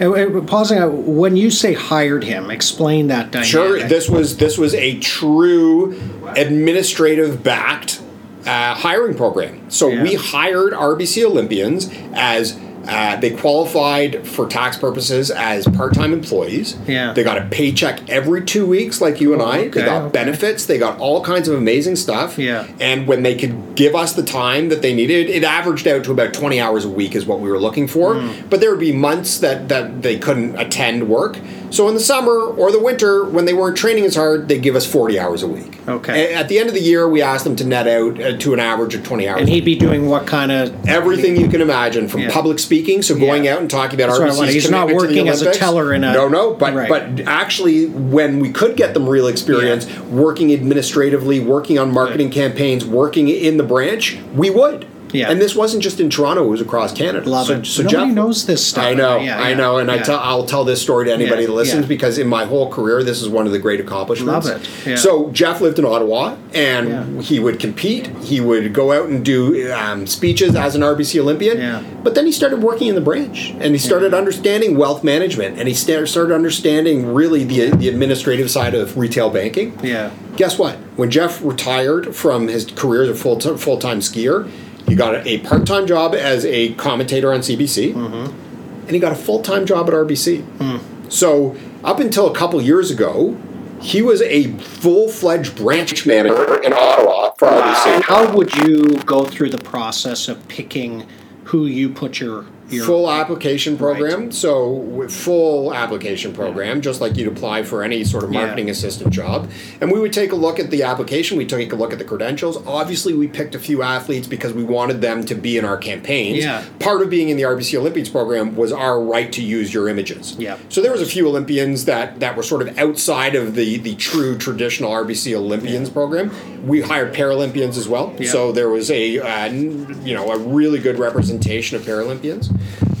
[0.00, 3.48] And, pausing, when you say hired him, explain that dynamic.
[3.48, 5.98] Sure, this was this was a true
[6.36, 8.02] administrative backed
[8.46, 9.70] uh, hiring program.
[9.70, 10.02] So yeah.
[10.02, 16.76] we hired RBC Olympians as uh, they qualified for tax purposes as part-time employees.
[16.86, 17.12] Yeah.
[17.12, 19.58] They got a paycheck every two weeks, like you and I.
[19.66, 20.12] Okay, they got okay.
[20.12, 20.66] benefits.
[20.66, 22.38] They got all kinds of amazing stuff.
[22.38, 22.66] Yeah.
[22.80, 26.12] And when they could give us the time that they needed, it averaged out to
[26.12, 28.14] about 20 hours a week is what we were looking for.
[28.14, 28.50] Mm.
[28.50, 31.38] But there would be months that, that they couldn't attend work.
[31.70, 34.76] So in the summer or the winter, when they weren't training as hard, they give
[34.76, 35.78] us 40 hours a week.
[35.88, 36.34] Okay.
[36.34, 38.60] At the end of the year, we asked them to net out uh, to an
[38.60, 39.40] average of 20 hours.
[39.40, 40.88] And he'd be doing what kind of?
[40.88, 42.32] Everything you can imagine, from yeah.
[42.32, 43.54] public speaking, so going yeah.
[43.54, 46.12] out and talking about That's RBC's He's not working as a teller in a.
[46.12, 46.88] No, no, but right.
[46.88, 50.00] but actually, when we could get them real experience, yeah.
[50.04, 52.34] working administratively, working on marketing right.
[52.34, 54.86] campaigns, working in the branch, we would.
[55.14, 55.30] Yeah.
[55.30, 57.28] And this wasn't just in Toronto; it was across Canada.
[57.28, 57.66] Love so, it.
[57.66, 58.84] So Nobody Jeff, knows this stuff.
[58.84, 59.96] I know, yeah, I know, and yeah.
[59.96, 63.02] I tell I'll tell this story to anybody that listens because in my whole career,
[63.04, 64.48] this is one of the great accomplishments.
[64.48, 64.98] Love it.
[64.98, 68.08] So Jeff lived in Ottawa, and he would compete.
[68.18, 71.58] He would go out and do um, speeches as an RBC Olympian.
[71.58, 71.84] Yeah.
[72.02, 75.68] But then he started working in the branch, and he started understanding wealth management, and
[75.68, 79.78] he started understanding really the the administrative side of retail banking.
[79.82, 80.10] Yeah.
[80.36, 80.76] Guess what?
[80.96, 84.50] When Jeff retired from his career as a full full time skier
[84.86, 88.86] he got a part time job as a commentator on CBC, mm-hmm.
[88.86, 90.42] and he got a full time job at RBC.
[90.58, 91.12] Mm.
[91.12, 93.36] So, up until a couple years ago,
[93.80, 98.02] he was a full fledged branch manager in Ottawa for RBC.
[98.02, 101.06] How would you go through the process of picking
[101.44, 102.46] who you put your
[102.80, 104.24] full application program.
[104.24, 104.34] Right.
[104.34, 108.72] So full application program, just like you'd apply for any sort of marketing yeah.
[108.72, 109.50] assistant job.
[109.80, 111.36] And we would take a look at the application.
[111.36, 112.64] We took a look at the credentials.
[112.66, 116.44] Obviously, we picked a few athletes because we wanted them to be in our campaigns.
[116.44, 116.64] Yeah.
[116.80, 120.36] Part of being in the RBC Olympians program was our right to use your images.
[120.38, 120.58] Yeah.
[120.68, 123.94] So there was a few Olympians that that were sort of outside of the the
[123.96, 125.94] true traditional RBC Olympians yeah.
[125.94, 126.66] program.
[126.66, 128.14] We hired Paralympians as well.
[128.18, 128.30] Yeah.
[128.30, 132.54] So there was a uh, you know a really good representation of Paralympians.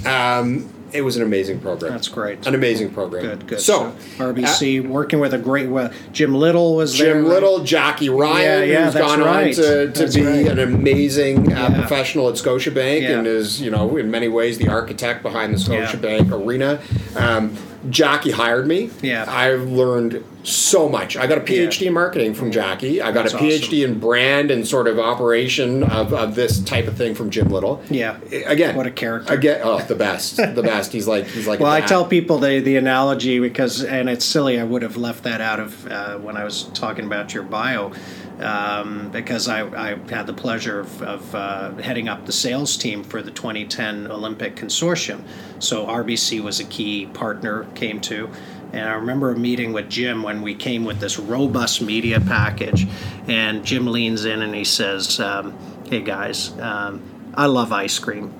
[0.06, 1.90] Um, it was an amazing program.
[1.90, 2.46] That's great.
[2.46, 3.22] An amazing program.
[3.22, 3.60] Good, good.
[3.60, 7.14] So, so RBC uh, working with a great well, Jim Little was Jim there.
[7.16, 7.66] Jim Little, right?
[7.66, 9.58] Jackie Ryan, yeah, yeah, who's gone right.
[9.58, 10.46] on to, to be right.
[10.46, 11.80] an amazing uh, yeah.
[11.80, 16.30] professional at Scotiabank and is, you know, in many ways the architect behind the Scotiabank
[16.30, 16.80] arena.
[17.16, 17.56] Um,
[17.90, 18.90] Jackie hired me.
[19.02, 19.24] Yeah.
[19.28, 21.16] I've learned so much.
[21.16, 21.88] I got a PhD yeah.
[21.88, 23.00] in marketing from Jackie.
[23.00, 23.92] I got That's a PhD awesome.
[23.92, 27.82] in brand and sort of operation of, of this type of thing from Jim Little.
[27.90, 28.18] Yeah.
[28.46, 29.32] Again, what a character.
[29.32, 30.92] Again, oh, the best, the best.
[30.92, 31.60] He's like he's like.
[31.60, 34.60] Well, I tell people the the analogy because, and it's silly.
[34.60, 37.92] I would have left that out of uh, when I was talking about your bio.
[38.40, 43.04] Um, because I, I, had the pleasure of, of uh, heading up the sales team
[43.04, 45.22] for the 2010 Olympic Consortium.
[45.60, 48.28] So RBC was a key partner, came to,
[48.72, 52.88] And I remember a meeting with Jim when we came with this robust media package,
[53.28, 55.56] and Jim leans in and he says, um,
[55.88, 57.02] "Hey guys, um,
[57.34, 58.34] I love ice cream."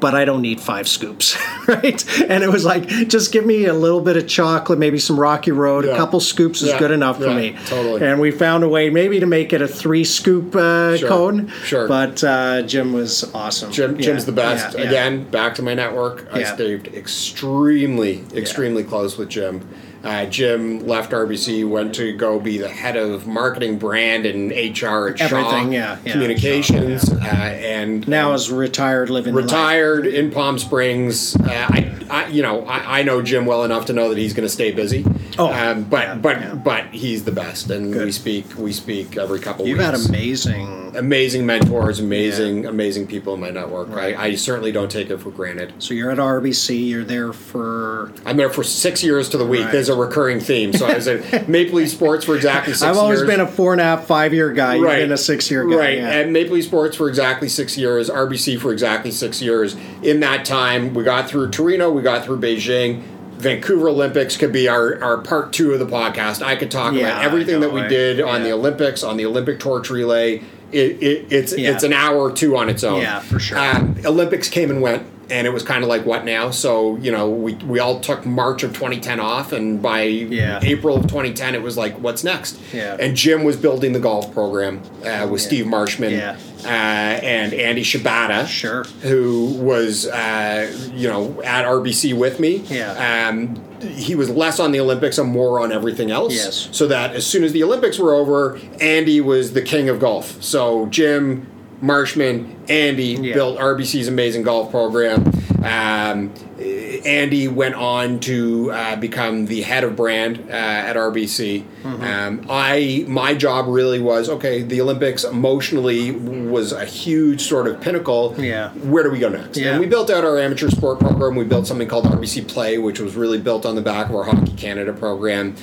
[0.00, 1.36] But I don't need five scoops,
[1.68, 2.20] right?
[2.22, 5.52] And it was like, just give me a little bit of chocolate, maybe some Rocky
[5.52, 5.92] Road, yeah.
[5.92, 6.78] a couple scoops is yeah.
[6.78, 7.56] good enough for me.
[7.66, 8.04] Totally.
[8.06, 11.08] And we found a way maybe to make it a three scoop uh, sure.
[11.08, 11.48] cone.
[11.64, 11.88] Sure.
[11.88, 13.72] But uh, Jim was awesome.
[13.72, 14.74] Jim, Jim's the best.
[14.74, 16.28] Again, back to my network.
[16.32, 19.68] I stayed extremely, extremely close with Jim.
[20.04, 25.08] Uh, Jim left RBC, went to go be the head of marketing, brand, and HR
[25.08, 27.26] at Everything, Shaw yeah, yeah, Communications, Shaw, yeah.
[27.26, 31.34] Uh, and now is retired, living retired in Palm Springs.
[31.36, 34.32] Uh, I, I, you know, I, I, know Jim well enough to know that he's
[34.32, 35.04] going to stay busy.
[35.36, 38.06] Oh, um, but but but he's the best, and Good.
[38.06, 39.62] we speak we speak every couple.
[39.62, 39.78] Of weeks.
[39.80, 40.02] You've weeks.
[40.02, 43.88] had amazing, amazing mentors, amazing amazing people in my network.
[43.88, 44.16] Right.
[44.16, 45.74] I, I certainly don't take it for granted.
[45.78, 46.88] So you're at RBC.
[46.88, 48.12] You're there for.
[48.26, 49.64] I'm there for six years to the week.
[49.64, 49.72] Right.
[49.72, 50.72] There's a recurring theme.
[50.72, 53.30] So I was at Maple Leaf Sports for exactly six I've always years.
[53.30, 54.74] been a four and a half, five year guy.
[54.74, 54.98] You've right.
[54.98, 55.76] been a six year guy.
[55.76, 55.98] Right.
[55.98, 56.08] Yeah.
[56.08, 59.76] At Maple Leaf Sports for exactly six years, RBC for exactly six years.
[60.02, 63.02] In that time, we got through Torino, we got through Beijing.
[63.38, 66.42] Vancouver Olympics could be our, our part two of the podcast.
[66.42, 69.60] I could talk yeah, about everything that we did on the Olympics, on the Olympic
[69.60, 70.42] torch relay.
[70.72, 71.70] It, it, it's yeah.
[71.72, 73.00] it's an hour or two on its own.
[73.00, 73.58] Yeah, for sure.
[73.58, 77.10] Um, Olympics came and went and it was kind of like what now so you
[77.10, 80.60] know we, we all took march of 2010 off and by yeah.
[80.62, 82.96] april of 2010 it was like what's next yeah.
[82.98, 85.46] and jim was building the golf program uh, with yeah.
[85.46, 86.36] steve marshman yeah.
[86.64, 93.28] uh, and andy shibata sure who was uh, you know at rbc with me yeah.
[93.28, 96.34] Um, he was less on the Olympics and more on everything else.
[96.34, 96.68] Yes.
[96.72, 100.42] So that as soon as the Olympics were over, Andy was the king of golf.
[100.42, 101.46] So Jim,
[101.80, 103.34] Marshman, Andy yeah.
[103.34, 105.32] built RBC's amazing golf program.
[105.62, 111.64] Um, Andy went on to uh, become the head of brand uh, at RBC.
[111.82, 112.02] Mm-hmm.
[112.02, 114.62] Um, I my job really was okay.
[114.62, 118.34] The Olympics emotionally was a huge sort of pinnacle.
[118.38, 118.70] Yeah.
[118.70, 119.56] Where do we go next?
[119.56, 119.72] Yeah.
[119.72, 121.36] And we built out our amateur sport program.
[121.36, 124.24] We built something called RBC Play, which was really built on the back of our
[124.24, 125.56] Hockey Canada program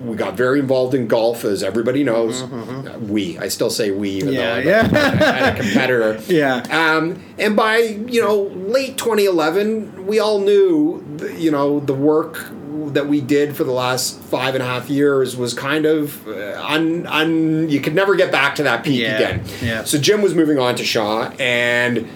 [0.00, 2.42] we got very involved in golf, as everybody knows.
[2.42, 2.54] Mm-hmm.
[2.54, 2.88] mm-hmm.
[2.88, 5.50] Uh, we, I still say we, even yeah, though I'm yeah.
[5.50, 6.20] a, a competitor.
[6.28, 6.56] yeah.
[6.70, 12.50] Um, and by you know late 2011, we all knew, the, you know, the work
[12.94, 16.62] that we did for the last five and a half years was kind of uh,
[16.66, 19.44] un, un you could never get back to that peak yeah, again.
[19.62, 19.84] Yeah.
[19.84, 22.08] So Jim was moving on to Shaw, and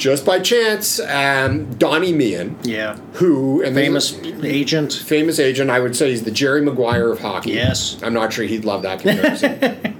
[0.00, 5.94] just by chance, um, Donnie Meehan, yeah, who and famous agent, famous agent, I would
[5.94, 7.52] say he's the Jerry Maguire of hockey.
[7.52, 9.96] Yes, I'm not sure he'd love that comparison.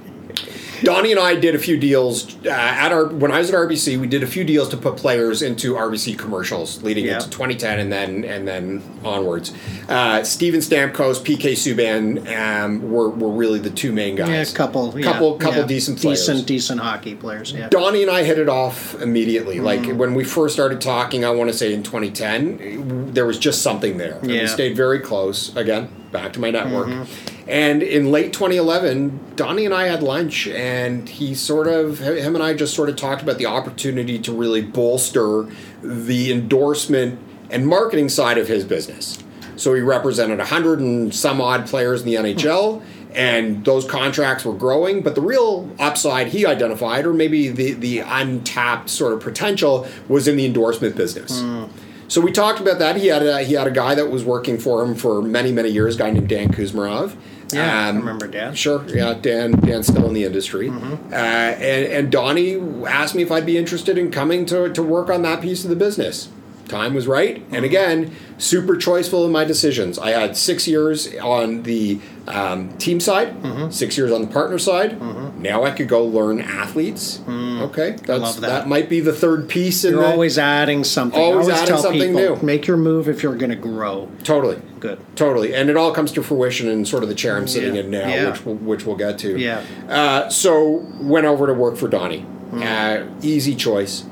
[0.83, 3.99] Donnie and I did a few deals uh, at our when I was at RBC.
[3.99, 7.15] We did a few deals to put players into RBC commercials leading yeah.
[7.15, 9.53] into 2010 and then and then onwards.
[9.87, 14.29] Uh, Steven Stamkos, PK Subban um, were, were really the two main guys.
[14.29, 15.67] Yeah, a couple, couple, yeah, couple yeah.
[15.67, 16.19] decent players.
[16.19, 17.51] decent, decent hockey players.
[17.51, 17.69] Yeah.
[17.69, 19.57] Donnie and I hit it off immediately.
[19.57, 19.63] Mm.
[19.63, 23.61] Like when we first started talking, I want to say in 2010, there was just
[23.61, 24.17] something there.
[24.17, 24.41] And yeah.
[24.41, 25.55] we stayed very close.
[25.55, 26.87] Again, back to my network.
[26.87, 27.49] Mm-hmm.
[27.49, 32.43] And in late 2011, Donnie and I had lunch, and he sort of, him and
[32.43, 35.47] I just sort of talked about the opportunity to really bolster
[35.81, 37.19] the endorsement
[37.49, 39.21] and marketing side of his business.
[39.55, 44.53] So he represented 100 and some odd players in the NHL, and those contracts were
[44.53, 45.01] growing.
[45.01, 50.27] But the real upside he identified, or maybe the, the untapped sort of potential, was
[50.27, 51.41] in the endorsement business.
[51.41, 51.69] Mm.
[52.11, 52.97] So we talked about that.
[52.97, 55.69] He had a, he had a guy that was working for him for many many
[55.69, 57.15] years, a guy named Dan Kuzmarov.
[57.53, 58.53] Yeah, um, I remember Dan.
[58.53, 59.51] Sure, yeah, Dan.
[59.51, 61.13] Dan's still in the industry, mm-hmm.
[61.13, 65.09] uh, and and Donnie asked me if I'd be interested in coming to to work
[65.09, 66.27] on that piece of the business.
[66.67, 67.55] Time was right, mm-hmm.
[67.55, 69.97] and again, super choiceful in my decisions.
[69.97, 73.71] I had six years on the um, team side, mm-hmm.
[73.71, 74.99] six years on the partner side.
[74.99, 75.41] Mm-hmm.
[75.41, 77.19] Now I could go learn athletes.
[77.61, 77.69] Mm.
[77.69, 78.41] Okay, that's that.
[78.41, 78.67] that.
[78.67, 79.83] might be the third piece.
[79.83, 81.19] You're the, always adding something.
[81.19, 82.41] Always, always adding something people, new.
[82.41, 84.09] Make your move if you're going to grow.
[84.23, 84.61] Totally.
[84.79, 84.99] Good.
[85.15, 87.81] Totally, and it all comes to fruition in sort of the chair I'm sitting yeah.
[87.81, 88.31] in now, yeah.
[88.31, 89.37] which we'll, which we'll get to.
[89.37, 89.63] Yeah.
[89.87, 92.25] Uh, so went over to work for Donnie.
[92.51, 92.63] Mm.
[92.63, 94.05] Uh, easy choice.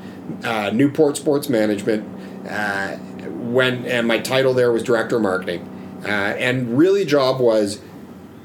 [0.43, 2.07] Uh, Newport Sports Management.
[2.47, 2.97] Uh,
[3.49, 5.67] when and my title there was director of marketing,
[6.03, 7.81] uh, and really job was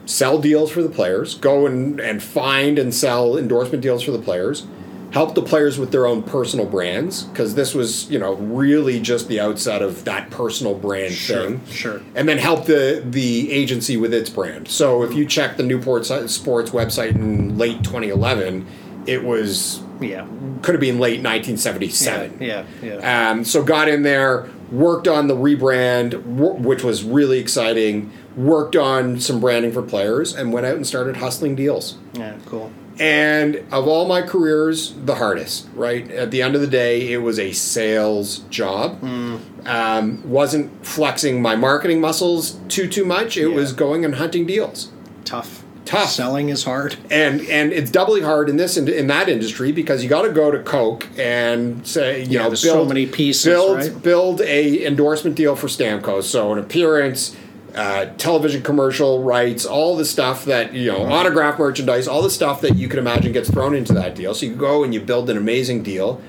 [0.06, 4.18] sell deals for the players, go and, and find and sell endorsement deals for the
[4.18, 4.66] players,
[5.14, 9.29] help the players with their own personal brands because this was you know really just
[9.29, 11.66] the outset of that personal brand sure, thing.
[11.66, 12.03] Sure.
[12.16, 14.66] And then help the the agency with its brand.
[14.66, 18.66] So if you check the Newport Sports website in late 2011,
[19.07, 20.27] it was yeah
[20.62, 22.38] could have been late 1977.
[22.40, 22.98] Yeah, yeah.
[22.98, 23.31] yeah.
[23.31, 28.11] Um, so got in there, worked on the rebrand, which was really exciting.
[28.35, 31.98] worked on some branding for players, and went out and started hustling deals.
[32.14, 32.72] Yeah, cool.
[32.98, 36.09] And of all my careers, the hardest, right?
[36.11, 39.00] At the end of the day, it was a sales job.
[39.00, 39.66] Mm.
[39.66, 43.37] Um, wasn't flexing my marketing muscles too too much.
[43.37, 43.54] It yeah.
[43.54, 44.92] was going and hunting deals.
[45.24, 45.64] Tough.
[45.85, 46.09] Tough.
[46.09, 46.96] Selling is hard.
[47.11, 50.30] And and it's doubly hard in this in, in that industry because you got to
[50.30, 54.02] go to Coke and say you yeah, know build so many pieces build right?
[54.02, 56.24] build a endorsement deal for Stamkos.
[56.24, 57.37] So an appearance
[57.74, 62.60] uh, television commercial rights, all the stuff that you know, autograph merchandise, all the stuff
[62.60, 64.34] that you can imagine gets thrown into that deal.
[64.34, 66.20] So you go and you build an amazing deal,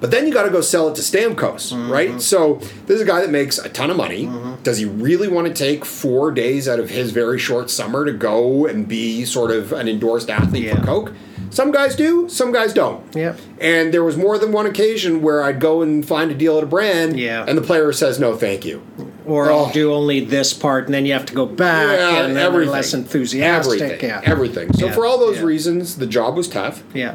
[0.00, 1.90] but then you got to go sell it to Stamkos, mm-hmm.
[1.90, 2.20] right?
[2.20, 2.54] So
[2.86, 4.26] this is a guy that makes a ton of money.
[4.26, 4.62] Mm-hmm.
[4.62, 8.12] Does he really want to take four days out of his very short summer to
[8.12, 10.76] go and be sort of an endorsed athlete yeah.
[10.76, 11.12] for Coke?
[11.50, 13.14] Some guys do, some guys don't.
[13.14, 13.36] Yeah.
[13.60, 16.64] And there was more than one occasion where I'd go and find a deal at
[16.64, 17.44] a brand, yeah.
[17.46, 18.82] and the player says no, thank you
[19.26, 19.58] or oh.
[19.58, 22.46] I'll do only this part, and then you have to go back, yeah, and then
[22.46, 22.72] everything.
[22.72, 23.80] less enthusiastic.
[23.80, 24.20] Everything, yeah.
[24.24, 24.72] everything.
[24.74, 24.92] So yeah.
[24.92, 25.44] for all those yeah.
[25.44, 26.82] reasons, the job was tough.
[26.92, 27.14] Yeah,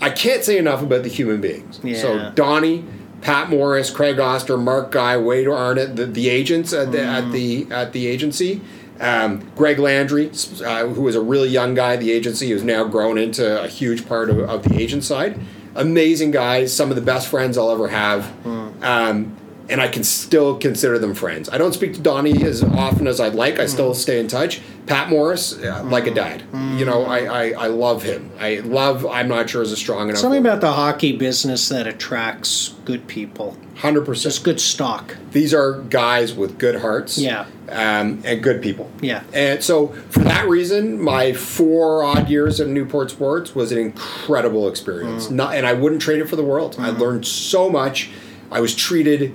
[0.00, 1.80] I can't say enough about the human beings.
[1.82, 2.00] Yeah.
[2.00, 2.84] So Donnie,
[3.20, 7.06] Pat Morris, Craig Oster, Mark Guy, Wade Arnott, the, the agents at the, mm.
[7.06, 8.60] at the at the agency.
[9.00, 10.28] Um, Greg Landry,
[10.64, 13.68] uh, who was a really young guy at the agency, who's now grown into a
[13.68, 15.38] huge part of, of the agent side.
[15.76, 18.34] Amazing guys, some of the best friends I'll ever have.
[18.42, 18.82] Mm.
[18.82, 19.36] Um,
[19.68, 21.48] and I can still consider them friends.
[21.50, 23.58] I don't speak to Donnie as often as I'd like.
[23.58, 24.60] I still stay in touch.
[24.86, 26.42] Pat Morris, uh, like a dad.
[26.78, 28.30] You know, I, I, I love him.
[28.38, 29.04] I love.
[29.04, 30.20] I'm not sure is a strong enough.
[30.20, 33.56] Something about the hockey business that attracts good people.
[33.76, 34.32] Hundred percent.
[34.32, 35.16] Just good stock.
[35.32, 37.18] These are guys with good hearts.
[37.18, 37.46] Yeah.
[37.68, 38.90] Um, and good people.
[39.02, 39.22] Yeah.
[39.34, 44.68] And so for that reason, my four odd years at Newport Sports was an incredible
[44.68, 45.26] experience.
[45.26, 45.32] Mm.
[45.32, 46.76] Not, and I wouldn't trade it for the world.
[46.76, 46.84] Mm.
[46.84, 48.10] I learned so much.
[48.50, 49.34] I was treated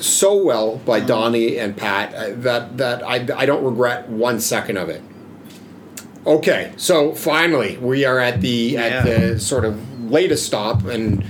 [0.00, 1.08] so well by mm-hmm.
[1.08, 5.02] Donnie and Pat uh, that that I, I don't regret one second of it.
[6.26, 8.80] Okay, so finally we are at the yeah.
[8.80, 11.24] at the sort of latest stop, and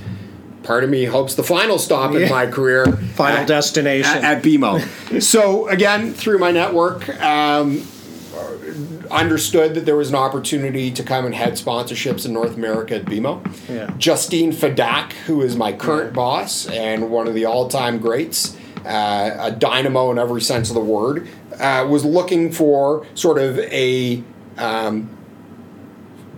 [0.63, 2.21] part of me hopes the final stop yeah.
[2.21, 5.23] in my career, final at, destination at, at BMO.
[5.23, 7.09] so again, through my network.
[7.21, 7.87] Um,
[9.11, 13.05] understood that there was an opportunity to come and head sponsorships in North America at
[13.05, 13.45] BMO.
[13.69, 13.93] Yeah.
[13.99, 16.17] Justine Fedak, who is my current yeah.
[16.17, 20.81] boss and one of the all-time greats, uh, a dynamo in every sense of the
[20.81, 24.23] word, uh, was looking for sort of a
[24.59, 25.17] um,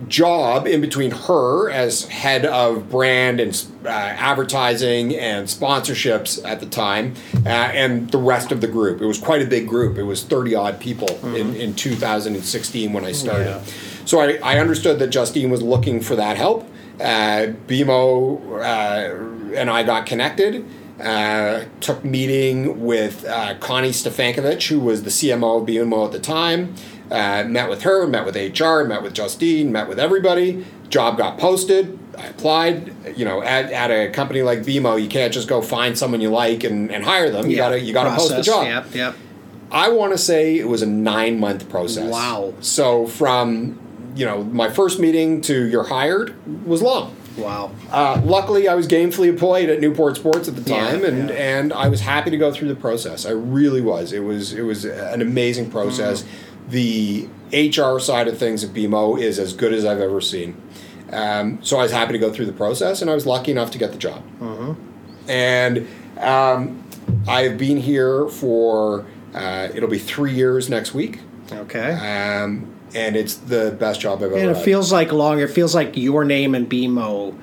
[0.07, 6.65] job in between her as head of brand and uh, advertising and sponsorships at the
[6.65, 9.01] time uh, and the rest of the group.
[9.01, 9.97] It was quite a big group.
[9.97, 11.35] It was 30 odd people mm-hmm.
[11.35, 13.45] in, in 2016 when I started.
[13.45, 13.63] Yeah.
[14.05, 16.67] So I, I understood that Justine was looking for that help.
[16.99, 20.65] Uh, BMO uh, and I got connected.
[20.99, 26.19] Uh, took meeting with uh, Connie Stefankovic, who was the CMO of BMO at the
[26.19, 26.73] time.
[27.11, 30.65] Uh, met with her, met with HR, met with Justine, met with everybody.
[30.89, 31.99] Job got posted.
[32.17, 32.93] I applied.
[33.17, 36.29] You know, at, at a company like BMO, you can't just go find someone you
[36.29, 37.49] like and, and hire them.
[37.49, 38.65] You gotta you gotta post the job.
[38.65, 39.15] Yep, yep.
[39.71, 42.11] I want to say it was a nine month process.
[42.11, 42.53] Wow.
[42.61, 43.79] So from
[44.15, 47.15] you know my first meeting to you're hired was long.
[47.37, 47.71] Wow.
[47.91, 51.35] Uh, luckily, I was gamefully employed at Newport Sports at the time, yeah, and yeah.
[51.35, 53.25] and I was happy to go through the process.
[53.25, 54.13] I really was.
[54.13, 56.23] It was it was an amazing process.
[56.23, 56.27] Mm
[56.69, 60.61] the HR side of things at BMO is as good as I've ever seen.
[61.11, 63.71] Um, so I was happy to go through the process, and I was lucky enough
[63.71, 64.23] to get the job.
[64.39, 65.29] Mm-hmm.
[65.29, 65.87] And
[66.19, 66.83] um,
[67.27, 71.19] I've been here for uh, it'll be three years next week.
[71.51, 71.91] Okay.
[71.93, 74.35] Um, and it's the best job I've ever.
[74.35, 74.65] And it had.
[74.65, 75.43] feels like longer.
[75.43, 77.35] It feels like your name and BMO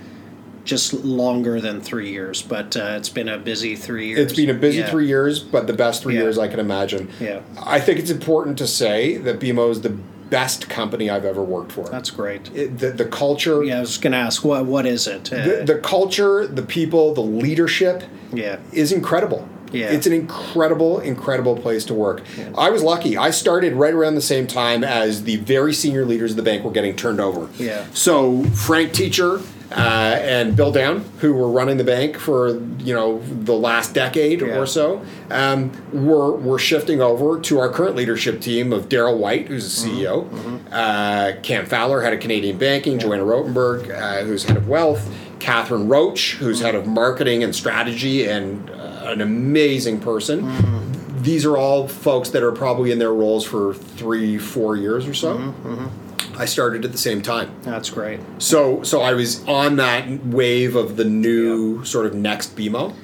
[0.65, 4.21] just longer than three years, but uh, it's been a busy three years.
[4.21, 4.91] It's been a busy yeah.
[4.91, 6.23] three years, but the best three yeah.
[6.23, 7.11] years I can imagine.
[7.21, 7.41] Yeah.
[7.59, 11.73] I think it's important to say that BMO is the best company I've ever worked
[11.73, 11.87] for.
[11.89, 12.51] That's great.
[12.55, 13.63] It, the, the culture.
[13.63, 15.33] Yeah, I was going to ask, what what is it?
[15.33, 18.59] Uh, the, the culture, the people, the leadership yeah.
[18.73, 19.49] is incredible.
[19.73, 19.91] Yeah.
[19.91, 22.23] It's an incredible, incredible place to work.
[22.37, 22.53] Yeah.
[22.57, 23.17] I was lucky.
[23.17, 26.63] I started right around the same time as the very senior leaders of the bank
[26.63, 27.49] were getting turned over.
[27.63, 27.87] Yeah.
[27.93, 29.45] So Frank Techar
[29.77, 34.41] uh, and Bill Downe, who were running the bank for you know the last decade
[34.41, 34.59] yeah.
[34.59, 39.49] or so, um, we're, we're shifting over to our current leadership team of Darryl White,
[39.49, 40.37] who's the CEO, mm-hmm.
[40.37, 40.73] mm-hmm.
[40.73, 42.99] uh, Cam Fowler, head of Canadian banking, yeah.
[42.99, 46.67] Joanna Rotenberg, uh, who's head of wealth, Catherine Roche, who's mm-hmm.
[46.67, 50.43] head of marketing and strategy, and uh, an amazing person.
[50.43, 51.23] Mm-hmm.
[51.23, 55.15] These are all folks that are probably in their roles for three, four years or
[55.15, 55.37] so.
[55.37, 55.69] Mm-hmm.
[55.69, 56.02] Mm-hmm.
[56.37, 57.55] I started at the same time.
[57.63, 58.21] That's great.
[58.39, 61.85] So so I was on that wave of the new yeah.
[61.85, 62.95] sort of next BMO.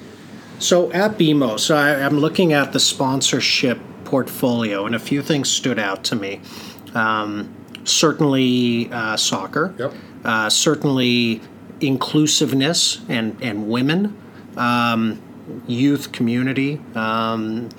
[0.59, 5.49] So at BMO, so I, am looking at the sponsorship portfolio, and a few things
[5.49, 6.41] stood out to me.
[6.93, 7.55] Um,
[7.85, 9.73] certainly, uh, soccer.
[9.77, 9.93] Yep.
[10.25, 11.41] Uh, certainly,
[11.79, 14.17] inclusiveness and and women,
[14.57, 15.21] um,
[15.65, 16.81] youth community.
[16.93, 17.69] Um,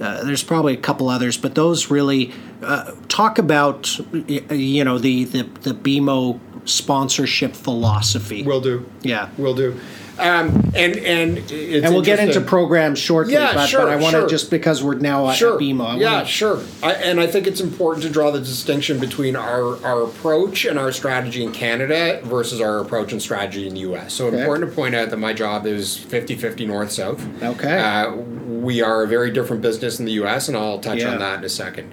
[0.00, 2.32] uh, there's probably a couple others, but those really
[2.62, 3.98] uh, talk about
[4.28, 8.42] you know the the the BMO sponsorship philosophy.
[8.42, 8.88] Will do.
[9.02, 9.78] Yeah, will do.
[10.18, 13.32] Um, and and and we'll get into programs shortly.
[13.32, 14.28] Yeah, but, sure, but I want to sure.
[14.28, 15.54] just because we're now sure.
[15.54, 15.86] at BMO.
[15.86, 16.62] I yeah, wanna, sure.
[16.82, 20.78] I, and I think it's important to draw the distinction between our our approach and
[20.78, 24.12] our strategy in Canada versus our approach and strategy in the U.S.
[24.12, 24.40] So Okay.
[24.40, 27.26] important to point out that my job is 50-50 north south.
[27.42, 27.78] Okay.
[27.80, 30.48] Uh, we are a very different business in the U.S.
[30.48, 31.12] and I'll touch Yeah.
[31.12, 31.90] on that in a second.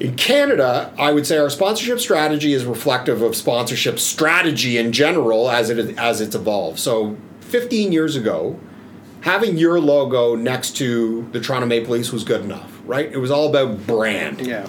[0.00, 5.50] In Canada, I would say our sponsorship strategy is reflective of sponsorship strategy in general
[5.50, 6.78] as it as it's evolved.
[6.78, 8.58] So, 15 years ago,
[9.20, 13.12] having your logo next to the Toronto Maple Leafs was good enough, right?
[13.12, 14.40] It was all about brand.
[14.46, 14.66] yeah,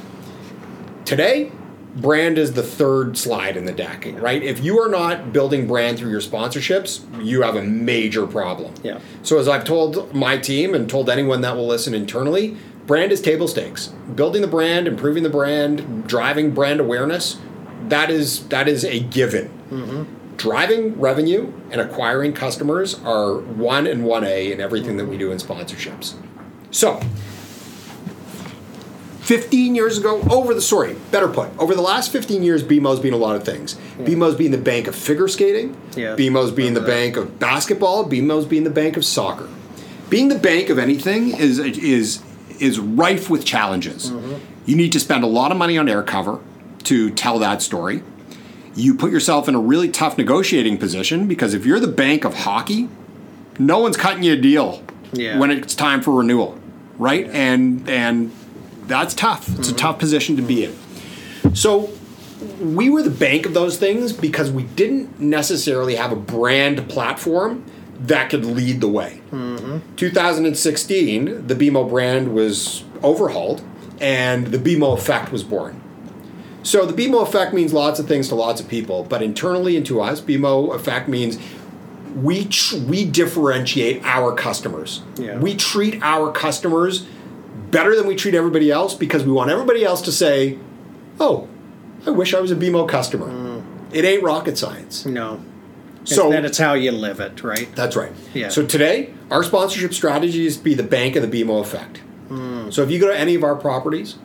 [1.06, 1.52] Today,
[1.96, 4.42] brand is the third slide in the deck, right?
[4.44, 8.74] If you are not building brand through your sponsorships, you have a major problem.
[8.84, 9.00] Yeah.
[9.24, 12.58] So as I've told my team and told anyone that will listen internally,
[12.88, 13.88] brand is table stakes.
[14.16, 17.40] Building the brand, improving the brand, driving brand awareness,
[17.88, 19.50] that is that is a given.
[19.70, 20.36] Mm-hmm.
[20.38, 25.32] Driving revenue and acquiring customers are one and one A in everything that we do
[25.32, 26.16] in sponsorships.
[26.72, 27.00] So,
[29.22, 33.14] 15 years ago, over the sorry, better put, over the last 15 years, BMO's been
[33.14, 33.76] a lot of things.
[34.00, 35.78] BMO's been the bank of figure skating.
[35.96, 36.16] Yeah.
[36.16, 36.88] BMO's being the that.
[36.88, 38.10] bank of basketball.
[38.10, 39.48] BMO's being the bank of soccer.
[40.10, 42.24] Being the bank of anything is is
[42.62, 44.12] is rife with challenges.
[44.12, 44.36] Mm-hmm.
[44.66, 46.40] You need to spend a lot of money on air cover
[46.84, 48.04] to tell that story.
[48.76, 52.34] You put yourself in a really tough negotiating position because if you're the bank of
[52.36, 52.88] hockey,
[53.60, 55.38] no one's cutting you a deal Yeah.
[55.40, 56.58] when it's time for renewal,
[56.98, 57.28] right?
[57.30, 58.32] And and
[58.88, 59.50] that's tough.
[59.60, 60.76] It's a tough position to be in.
[61.56, 61.90] So
[62.62, 67.66] we were the bank of those things because we didn't necessarily have a brand platform
[68.02, 69.22] that could lead the way.
[69.96, 73.64] 2016, the BMO brand was overhauled
[74.00, 75.80] and the BMO effect was born.
[76.64, 79.86] So the BMO effect means lots of things to lots of people, but internally and
[79.88, 81.38] to us, BMO effect means
[82.16, 85.02] we tr- we differentiate our customers.
[85.18, 85.38] Yeah.
[85.38, 87.08] We treat our customers
[87.72, 90.58] better than we treat everybody else because we want everybody else to say,
[91.20, 91.48] "Oh,
[92.06, 93.64] I wish I was a BMO customer." Mm.
[93.92, 95.06] It ain't rocket science.
[95.06, 95.40] no.
[96.04, 97.68] So then it's how you live it, right?
[97.76, 98.12] that's right.
[98.34, 98.50] Yeah.
[98.50, 101.98] So today, our sponsorship strategy is to be the bank of the BMO effect.
[102.28, 102.70] Hmm.
[102.72, 104.16] So if you go to any of our properties,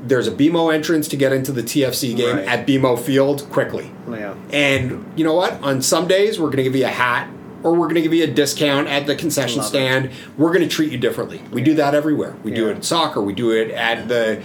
[0.00, 2.46] there's a BMO entrance to get into the TFC game Right.
[2.46, 3.90] at BMO Field quickly.
[4.08, 4.34] Yeah.
[4.52, 5.60] And you know what?
[5.62, 7.28] On some days, we're going to give you a hat
[7.64, 9.68] or we're going to give you a discount at the concession Love it.
[9.70, 10.10] stand.
[10.36, 11.42] We're going to treat you differently.
[11.50, 12.36] We do that everywhere.
[12.44, 13.20] We do it in soccer.
[13.20, 14.40] We do it at the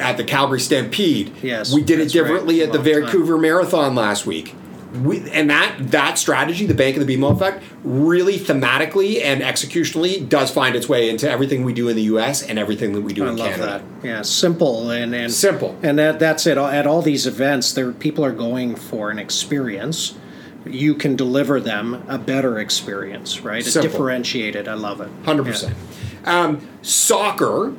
[0.00, 1.34] at the Calgary Stampede.
[1.42, 2.22] Yes, We did it that's right.
[2.22, 3.02] differently at the Long time.
[3.02, 4.54] Vancouver Marathon last week.
[4.92, 10.26] We, and that that strategy, the Bank of the BMO effect, really thematically and executionally
[10.26, 12.42] does find its way into everything we do in the U.S.
[12.42, 13.84] and everything that we do I in love Canada.
[14.00, 14.06] that.
[14.06, 15.78] Yeah, simple and, and Simple.
[15.82, 16.56] and that that's it.
[16.56, 20.16] At all these events, there people are going for an experience.
[20.64, 23.64] You can deliver them a better experience, right?
[23.64, 23.90] Simple.
[23.90, 24.68] differentiated.
[24.68, 25.08] I love it.
[25.24, 25.76] Hundred percent.
[26.24, 27.74] Um, soccer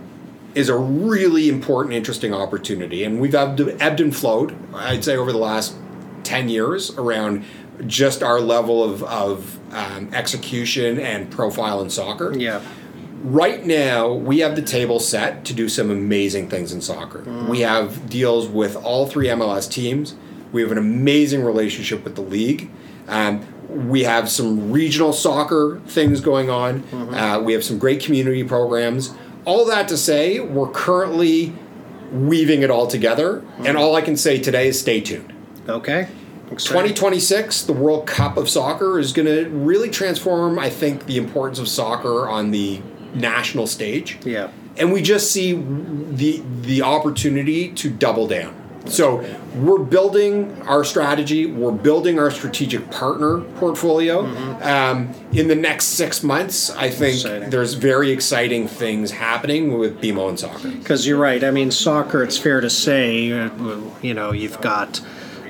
[0.56, 4.56] is a really important, interesting opportunity, and we've ebbed, ebbed and flowed.
[4.74, 5.76] I'd say over the last
[6.30, 7.44] ten years around
[7.88, 12.38] just our level of, of um, execution and profile in soccer.
[12.38, 12.62] Yeah.
[13.24, 17.24] Right now, we have the table set to do some amazing things in soccer.
[17.50, 20.16] We have deals with all three MLS teams.
[20.52, 22.70] We have an amazing relationship with the league.
[23.08, 26.84] Um, we have some regional soccer things going on.
[26.94, 29.14] Uh, we have some great community programs.
[29.46, 31.54] All that to say, we're currently
[32.12, 33.44] weaving it all together.
[33.60, 35.34] And all I can say today is stay tuned.
[35.68, 36.08] Okay.
[36.52, 36.94] Exciting.
[36.96, 41.60] 2026, the World Cup of Soccer is going to really transform, I think, the importance
[41.60, 42.82] of soccer on the
[43.14, 44.18] national stage.
[44.26, 44.50] Yeah.
[44.78, 48.56] And we just see the the opportunity to double down.
[48.86, 49.24] So
[49.56, 51.46] we're building our strategy.
[51.46, 54.26] We're building our strategic partner portfolio.
[54.62, 57.50] Um, in the next six months, I think Exciting.
[57.50, 60.70] there's very exciting things happening with BMO and soccer.
[60.70, 61.44] Because you're right.
[61.44, 62.24] I mean, soccer.
[62.24, 63.50] It's fair to say, uh,
[64.02, 65.02] you know, you've got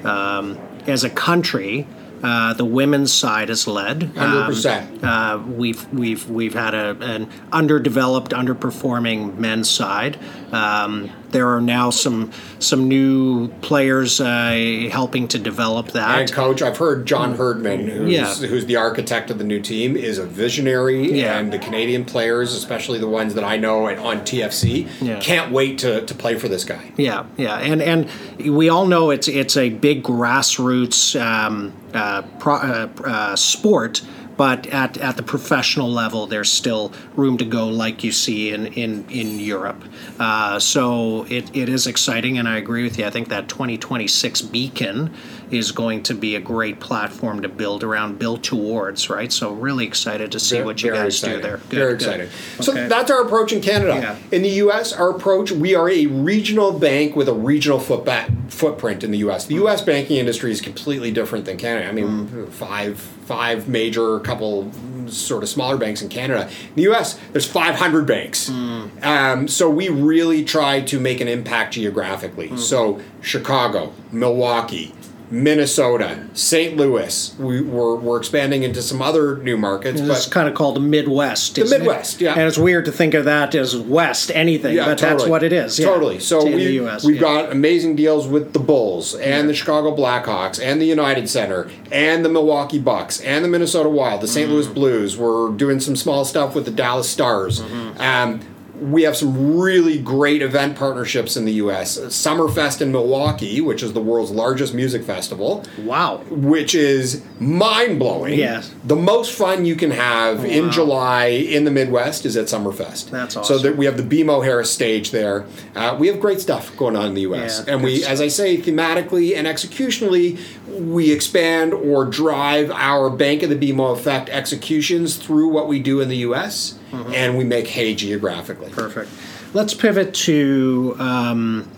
[0.04, 0.58] um,
[0.90, 1.88] as a country.
[2.22, 4.02] Uh, the women's side has led.
[4.02, 5.04] 100%.
[5.04, 10.20] Um, uh, we've we've we've had a, an underdeveloped, underperforming men's side.
[10.54, 16.20] Um, there are now some some new players uh, helping to develop that.
[16.20, 18.34] And coach, I've heard John Herdman, who's, yeah.
[18.34, 21.38] who's the architect of the new team, is a visionary, yeah.
[21.38, 25.20] and the Canadian players, especially the ones that I know on TFC, yeah.
[25.20, 26.92] can't wait to, to play for this guy.
[26.98, 32.56] Yeah, yeah, and and we all know it's it's a big grassroots um, uh, pro,
[32.56, 34.02] uh, uh sport
[34.40, 38.68] but at, at the professional level, there's still room to go, like you see in
[38.68, 39.84] in in Europe.
[40.18, 43.06] Uh, so it, it is exciting, and I agree with you.
[43.06, 45.14] I think that 2026 beacon
[45.52, 49.32] is going to be a great platform to build around, build towards, right?
[49.32, 51.38] So really excited to see very, what you guys exciting.
[51.38, 51.58] do there.
[51.58, 52.30] Good, very exciting.
[52.60, 52.88] So okay.
[52.88, 53.96] that's our approach in Canada.
[53.96, 54.36] Yeah.
[54.36, 59.12] In the U.S., our approach, we are a regional bank with a regional footprint in
[59.12, 59.46] the U.S.
[59.46, 59.82] The U.S.
[59.82, 61.88] banking industry is completely different than Canada.
[61.88, 62.50] I mean, mm.
[62.50, 64.72] five five major, couple
[65.06, 66.50] sort of smaller banks in Canada.
[66.70, 68.50] In the U.S., there's 500 banks.
[68.50, 69.04] Mm.
[69.06, 72.50] Um, so we really try to make an impact geographically.
[72.50, 72.58] Mm.
[72.58, 74.96] So Chicago, Milwaukee,
[75.32, 76.76] Minnesota, St.
[76.76, 77.36] Louis.
[77.38, 80.02] We, we're, we're expanding into some other new markets.
[80.02, 81.56] It's kind of called the Midwest.
[81.56, 82.26] The Midwest, it?
[82.26, 82.34] yeah.
[82.34, 85.18] And it's weird to think of that as West anything, yeah, but totally.
[85.18, 85.78] that's what it is.
[85.78, 85.88] Yeah.
[85.88, 86.20] Totally.
[86.20, 87.22] So we, US, we've yeah.
[87.22, 92.26] got amazing deals with the Bulls and the Chicago Blackhawks and the United Center and
[92.26, 94.56] the Milwaukee Bucks and the Minnesota Wild, the saint mm-hmm.
[94.56, 95.18] Louis Blues.
[95.18, 97.62] We're doing some small stuff with the Dallas Stars.
[97.62, 98.02] Mm-hmm.
[98.02, 98.49] Um,
[98.82, 101.98] we have some really great event partnerships in the U.S.
[101.98, 105.66] Summerfest in Milwaukee, which is the world's largest music festival.
[105.80, 106.18] Wow.
[106.30, 108.38] Which is mind blowing.
[108.38, 108.74] Yes.
[108.84, 110.46] The most fun you can have wow.
[110.46, 113.10] in July in the Midwest is at Summerfest.
[113.10, 113.58] That's awesome.
[113.58, 115.46] So that we have the BMO Harris stage there.
[115.76, 117.64] Uh, we have great stuff going on in the U.S.
[117.66, 120.40] Yeah, and we, as I say, thematically and executionally,
[120.80, 126.02] we expand or drive our Bank of the BMO effect executions through what we do
[126.02, 127.14] in the U.S mm-hmm.
[127.14, 128.70] and we make hay geographically.
[128.70, 129.12] Perfect.
[129.54, 131.70] Let's pivot to um,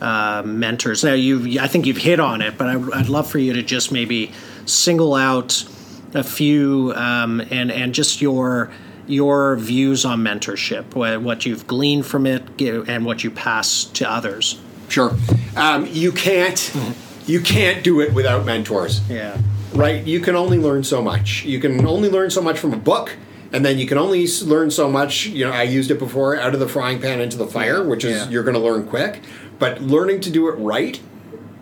[0.00, 1.04] uh, mentors.
[1.04, 3.62] Now, you I think you've hit on it, but I, would love for you to
[3.62, 4.32] just maybe
[4.66, 5.64] single out
[6.12, 8.70] a few um, and and just your
[9.06, 14.60] your views on mentorship, what you've gleaned from it, and what you pass to others.
[14.88, 15.14] Sure,
[15.56, 17.13] um, you can't mm-hmm.
[17.26, 19.00] You can't do it without mentors.
[19.08, 19.38] Yeah,
[19.74, 20.04] right.
[20.04, 21.44] You can only learn so much.
[21.44, 23.16] You can only learn so much from a book
[23.54, 25.26] and then you can only learn so much.
[25.26, 28.04] You know, I used it before out of the frying pan into the fire, which
[28.04, 28.28] is yeah.
[28.28, 29.22] you're going to learn quick.
[29.60, 31.00] But learning to do it right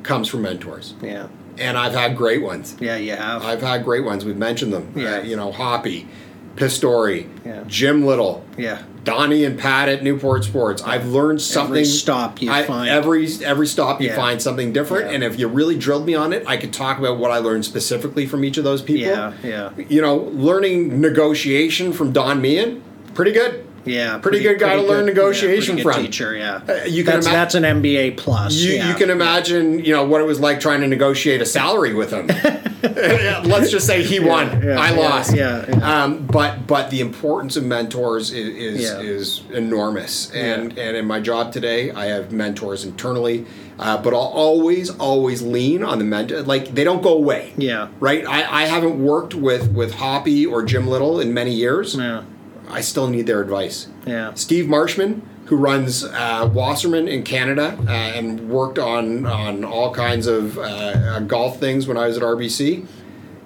[0.03, 0.95] comes from mentors.
[1.03, 1.29] Yeah.
[1.59, 2.77] And I've had great ones.
[2.81, 3.45] Yeah, you have.
[3.45, 4.25] I've had great ones.
[4.25, 4.91] We've mentioned them.
[4.97, 5.17] Yeah.
[5.17, 6.09] Uh, you know, Hoppy,
[6.57, 7.11] Pastore,
[7.45, 7.65] yeah.
[7.67, 8.45] Jim Little.
[8.57, 8.83] Yeah.
[9.05, 10.83] Donnie and Pat at Newport Sports.
[10.83, 11.73] I've learned something.
[11.73, 12.89] Every stop you I, find.
[12.89, 14.17] Every every stop you yeah.
[14.17, 15.07] find something different.
[15.07, 15.15] Yeah.
[15.15, 17.65] And if you really drilled me on it, I could talk about what I learned
[17.65, 19.11] specifically from each of those people.
[19.11, 19.71] Yeah, yeah.
[19.89, 22.83] You know, learning negotiation from Don Meehan,
[23.15, 23.67] pretty good.
[23.85, 26.03] Yeah, pretty, pretty good guy pretty to learn good, negotiation yeah, from.
[26.03, 26.61] Teacher, yeah.
[26.69, 28.55] Uh, you can that's, ima- that's an MBA plus.
[28.55, 28.89] You, yeah.
[28.89, 32.13] you can imagine, you know, what it was like trying to negotiate a salary with
[32.13, 32.27] him.
[32.83, 35.37] Let's just say he won, yeah, I lost.
[35.37, 41.07] Yeah, um, but but the importance of mentors is is, is enormous, and and in
[41.07, 43.47] my job today, I have mentors internally.
[43.79, 46.43] Uh, but I'll always, always lean on the mentor.
[46.43, 47.53] Like they don't go away.
[47.57, 47.89] Yeah.
[48.01, 48.25] Right.
[48.27, 51.95] I, I haven't worked with with Hoppy or Jim Little in many years.
[51.95, 52.25] Yeah.
[52.73, 53.89] I still need their advice.
[54.07, 54.35] Yeah.
[54.35, 60.27] Steve Marshman, who runs uh, Wasserman in Canada uh, and worked on on all kinds
[60.27, 62.87] of uh, uh golf things when I was at RBC.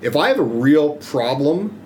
[0.01, 1.79] If I have a real problem,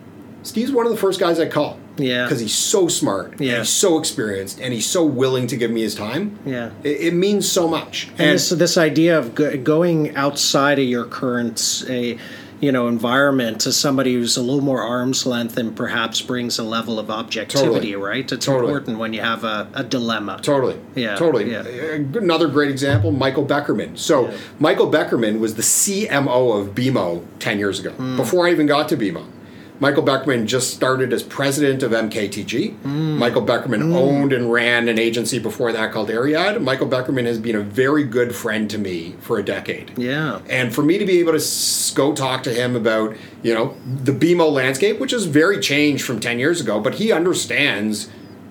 [0.43, 1.79] Steve's one of the first guys I call.
[1.97, 2.25] Yeah.
[2.25, 3.41] Because he's so smart.
[3.41, 3.59] Yeah.
[3.59, 6.39] he's so experienced and he's so willing to give me his time.
[6.45, 6.71] Yeah.
[6.83, 8.09] It, it means so much.
[8.13, 12.19] And, and, this this idea of go- going outside of your current a
[12.61, 16.63] you know environment to somebody who's a little more arm's length and perhaps brings a
[16.63, 17.97] level of objectivity totally.
[17.97, 18.69] right it's totally.
[18.69, 21.63] important when you have a, a dilemma totally yeah totally yeah.
[22.19, 24.39] another great example michael beckerman so yeah.
[24.59, 28.17] michael beckerman was the cmo of bmo 10 years ago mm.
[28.17, 29.25] before i even got to bmo
[29.81, 32.79] Michael Beckerman just started as president of MKTG.
[32.81, 33.17] Mm.
[33.17, 33.97] Michael Beckerman mm.
[33.97, 36.63] owned and ran an agency before that called Ariad.
[36.63, 39.99] Michael Beckerman has been a very good friend to me for a decade.
[39.99, 40.41] Yeah.
[40.51, 44.13] And for me to be able to go talk to him about, you know, the
[44.13, 48.11] BMO landscape, which is very changed from 10 years ago, but he understands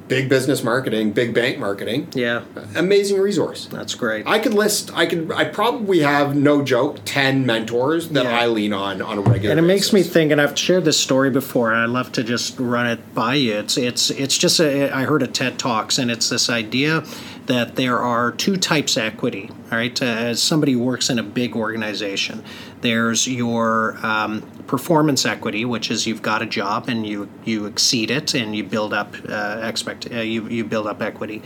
[0.10, 2.10] big business marketing, big bank marketing.
[2.14, 2.44] Yeah.
[2.76, 3.68] Amazing resource.
[3.68, 4.28] That's great.
[4.28, 8.40] I could list I could I probably have no joke 10 mentors that yeah.
[8.40, 9.94] I lean on on a regular And it basis.
[9.94, 12.88] makes me think and I've shared this story before and I'd love to just run
[12.88, 13.60] it by you.
[13.60, 17.04] It's it's it's just a, I heard a TED Talks and it's this idea
[17.46, 19.50] that there are two types of equity.
[19.72, 22.44] All right, uh, as somebody works in a big organization,
[22.82, 28.12] there's your um, performance equity, which is you've got a job and you you exceed
[28.12, 31.42] it and you build up uh, expect uh, you you build up equity.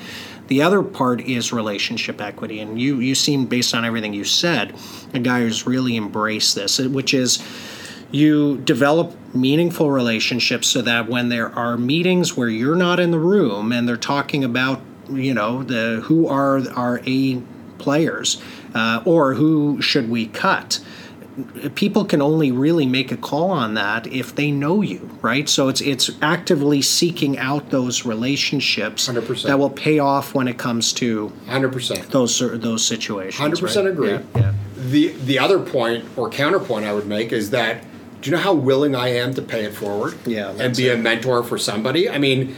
[0.47, 4.76] The other part is relationship equity, and you you seem based on everything you said,
[5.13, 7.41] a guy who's really embraced this, which is
[8.11, 13.19] you develop meaningful relationships so that when there are meetings where you're not in the
[13.19, 17.41] room and they're talking about you know the who are our A
[17.78, 18.41] players
[18.76, 20.82] uh, or who should we cut
[21.75, 25.49] people can only really make a call on that if they know you, right?
[25.49, 29.43] So it's it's actively seeking out those relationships 100%.
[29.43, 33.59] that will pay off when it comes to 100% those those situations.
[33.59, 33.88] 100% right?
[33.88, 34.11] agree.
[34.11, 34.53] Yeah, yeah.
[34.75, 37.84] The the other point or counterpoint I would make is that
[38.21, 40.15] do you know how willing I am to pay it forward?
[40.25, 40.95] Yeah, and be it.
[40.95, 42.09] a mentor for somebody.
[42.09, 42.55] I mean,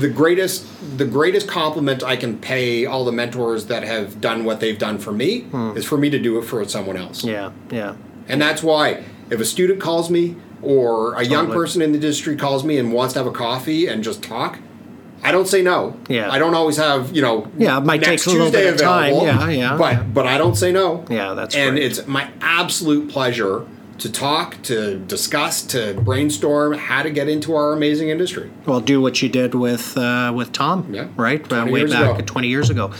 [0.00, 0.66] the greatest
[0.98, 4.98] the greatest compliment I can pay all the mentors that have done what they've done
[4.98, 5.76] for me hmm.
[5.76, 7.22] is for me to do it for someone else.
[7.22, 7.96] Yeah, yeah.
[8.28, 11.30] And that's why if a student calls me or a totally.
[11.30, 14.22] young person in the industry calls me and wants to have a coffee and just
[14.22, 14.58] talk,
[15.22, 15.98] I don't say no.
[16.08, 16.30] Yeah.
[16.30, 18.74] I don't always have, you know, yeah, it might next take a little Tuesday bit
[18.74, 19.14] of time.
[19.14, 19.76] Yeah, yeah.
[19.76, 20.02] But yeah.
[20.02, 21.04] but I don't say no.
[21.08, 21.62] Yeah, that's right.
[21.62, 21.84] and great.
[21.84, 23.66] it's my absolute pleasure
[23.98, 28.50] to talk, to discuss, to brainstorm how to get into our amazing industry.
[28.66, 31.08] Well, do what you did with uh, with Tom, yeah.
[31.16, 31.40] right?
[31.50, 32.24] Uh, way back ago.
[32.24, 32.92] 20 years ago.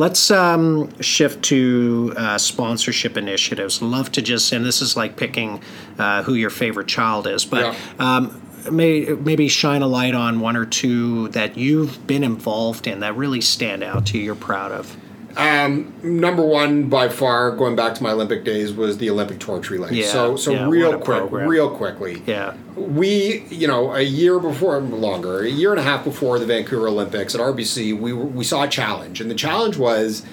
[0.00, 3.82] Let's um, shift to uh, sponsorship initiatives.
[3.82, 5.62] Love to just, and this is like picking
[5.98, 7.74] uh, who your favorite child is, but.
[7.74, 7.76] Yeah.
[7.98, 13.00] Um, may, maybe shine a light on one or two that you've been involved in
[13.00, 14.96] that really stand out to you, you're proud of.
[15.36, 19.70] Um, number one by far, going back to my Olympic days, was the Olympic torch
[19.70, 19.94] relay.
[19.94, 21.48] Yeah, so, so yeah, real quick, program.
[21.48, 22.22] real quickly.
[22.26, 22.54] Yeah.
[22.76, 26.88] We, you know, a year before, longer, a year and a half before the Vancouver
[26.88, 30.24] Olympics at RBC, we we saw a challenge, and the challenge was,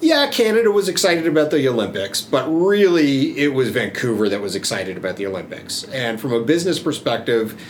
[0.00, 4.96] yeah, Canada was excited about the Olympics, but really it was Vancouver that was excited
[4.96, 5.84] about the Olympics.
[5.84, 7.60] And from a business perspective,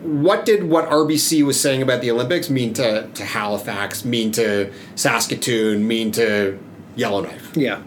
[0.00, 4.72] what did what RBC was saying about the Olympics mean to, to Halifax, mean to
[4.94, 6.58] Saskatoon, mean to
[6.96, 7.56] Yellowknife?
[7.56, 7.82] Yeah.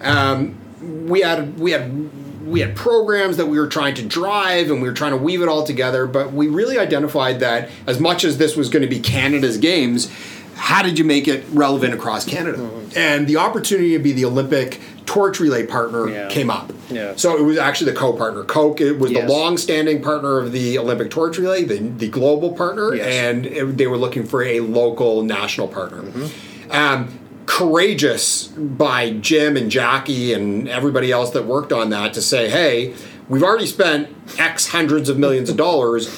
[0.00, 4.82] Um, we had we had we had programs that we were trying to drive and
[4.82, 8.22] we were trying to weave it all together, but we really identified that as much
[8.24, 10.12] as this was going to be Canada's games,
[10.54, 12.58] how did you make it relevant across Canada?
[12.58, 12.98] Mm-hmm.
[12.98, 16.28] And the opportunity to be the Olympic torch relay partner yeah.
[16.28, 16.72] came up.
[16.90, 17.14] Yeah.
[17.16, 18.44] So it was actually the co-partner.
[18.44, 19.22] Coke it was yes.
[19.22, 23.06] the long-standing partner of the Olympic torch relay, the, the global partner, yes.
[23.06, 26.02] and it, they were looking for a local national partner.
[26.02, 26.70] Mm-hmm.
[26.72, 32.48] Um, courageous by Jim and Jackie and everybody else that worked on that to say,
[32.48, 32.94] hey,
[33.28, 36.08] we've already spent X hundreds of millions of dollars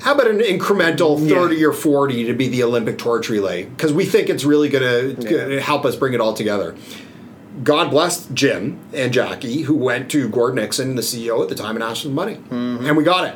[0.00, 1.66] how about an incremental 30 yeah.
[1.66, 3.64] or 40 to be the Olympic torch relay?
[3.64, 5.60] Because we think it's really going to yeah.
[5.60, 6.76] help us bring it all together.
[7.62, 11.74] God bless Jim and Jackie, who went to Gord Nixon, the CEO at the time,
[11.74, 12.36] and asked for the money.
[12.36, 12.86] Mm-hmm.
[12.86, 13.34] And we got it.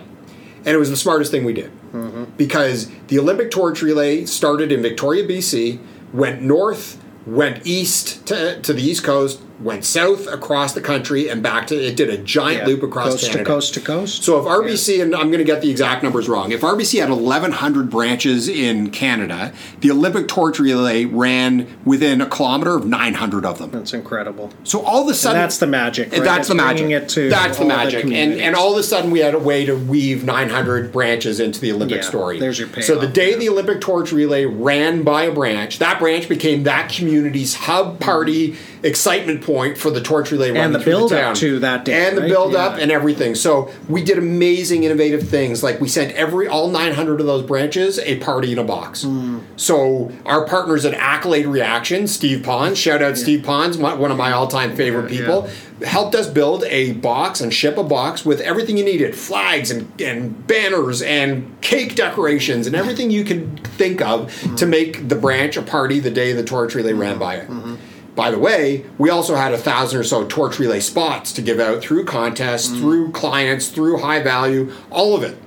[0.59, 1.71] And it was the smartest thing we did.
[1.93, 2.25] Mm-hmm.
[2.37, 5.81] Because the Olympic torch relay started in Victoria, BC,
[6.13, 11.43] went north, went east to, to the East Coast, went south across the country and
[11.43, 12.67] back to it did a giant yeah.
[12.67, 13.45] loop across coast Canada.
[13.45, 14.23] to coast to coast.
[14.25, 15.05] So if RBC yeah.
[15.05, 16.53] and I'm going to get the exact numbers wrong.
[16.53, 22.77] If RBC had 1100 branches in Canada, the Olympic torch relay ran within a kilometer
[22.77, 23.71] of 900 of them.
[23.71, 24.51] That's incredible.
[24.65, 26.13] So all of a sudden and that's the magic.
[26.13, 26.23] Right?
[26.23, 26.91] That's the magic.
[26.91, 28.05] It to that's the magic.
[28.05, 31.41] The and and all of a sudden we had a way to weave 900 branches
[31.41, 32.39] into the Olympic yeah, story.
[32.39, 32.85] There's your payoff.
[32.85, 36.91] So the day the Olympic torch relay ran by a branch, that branch became that
[36.91, 41.37] community's hub party excitement point for the torch relay run and the build the up
[41.37, 42.67] to that day, and the build yeah.
[42.67, 43.35] up and everything.
[43.35, 45.63] So we did amazing, innovative things.
[45.63, 49.05] Like we sent every all 900 of those branches a party in a box.
[49.05, 49.43] Mm.
[49.57, 53.23] So our partners at Accolade Reaction, Steve Pons, shout out yeah.
[53.23, 55.49] Steve Pons, one of my all time favorite yeah, people,
[55.85, 60.01] helped us build a box and ship a box with everything you needed: flags and
[60.01, 64.57] and banners and cake decorations and everything you can think of mm.
[64.57, 67.01] to make the branch a party the day the torch relay mm-hmm.
[67.01, 67.49] ran by it.
[67.49, 67.92] Mm-hmm.
[68.15, 71.59] By the way, we also had a thousand or so torch relay spots to give
[71.59, 72.79] out through contests, mm.
[72.79, 75.39] through clients, through high value, all of it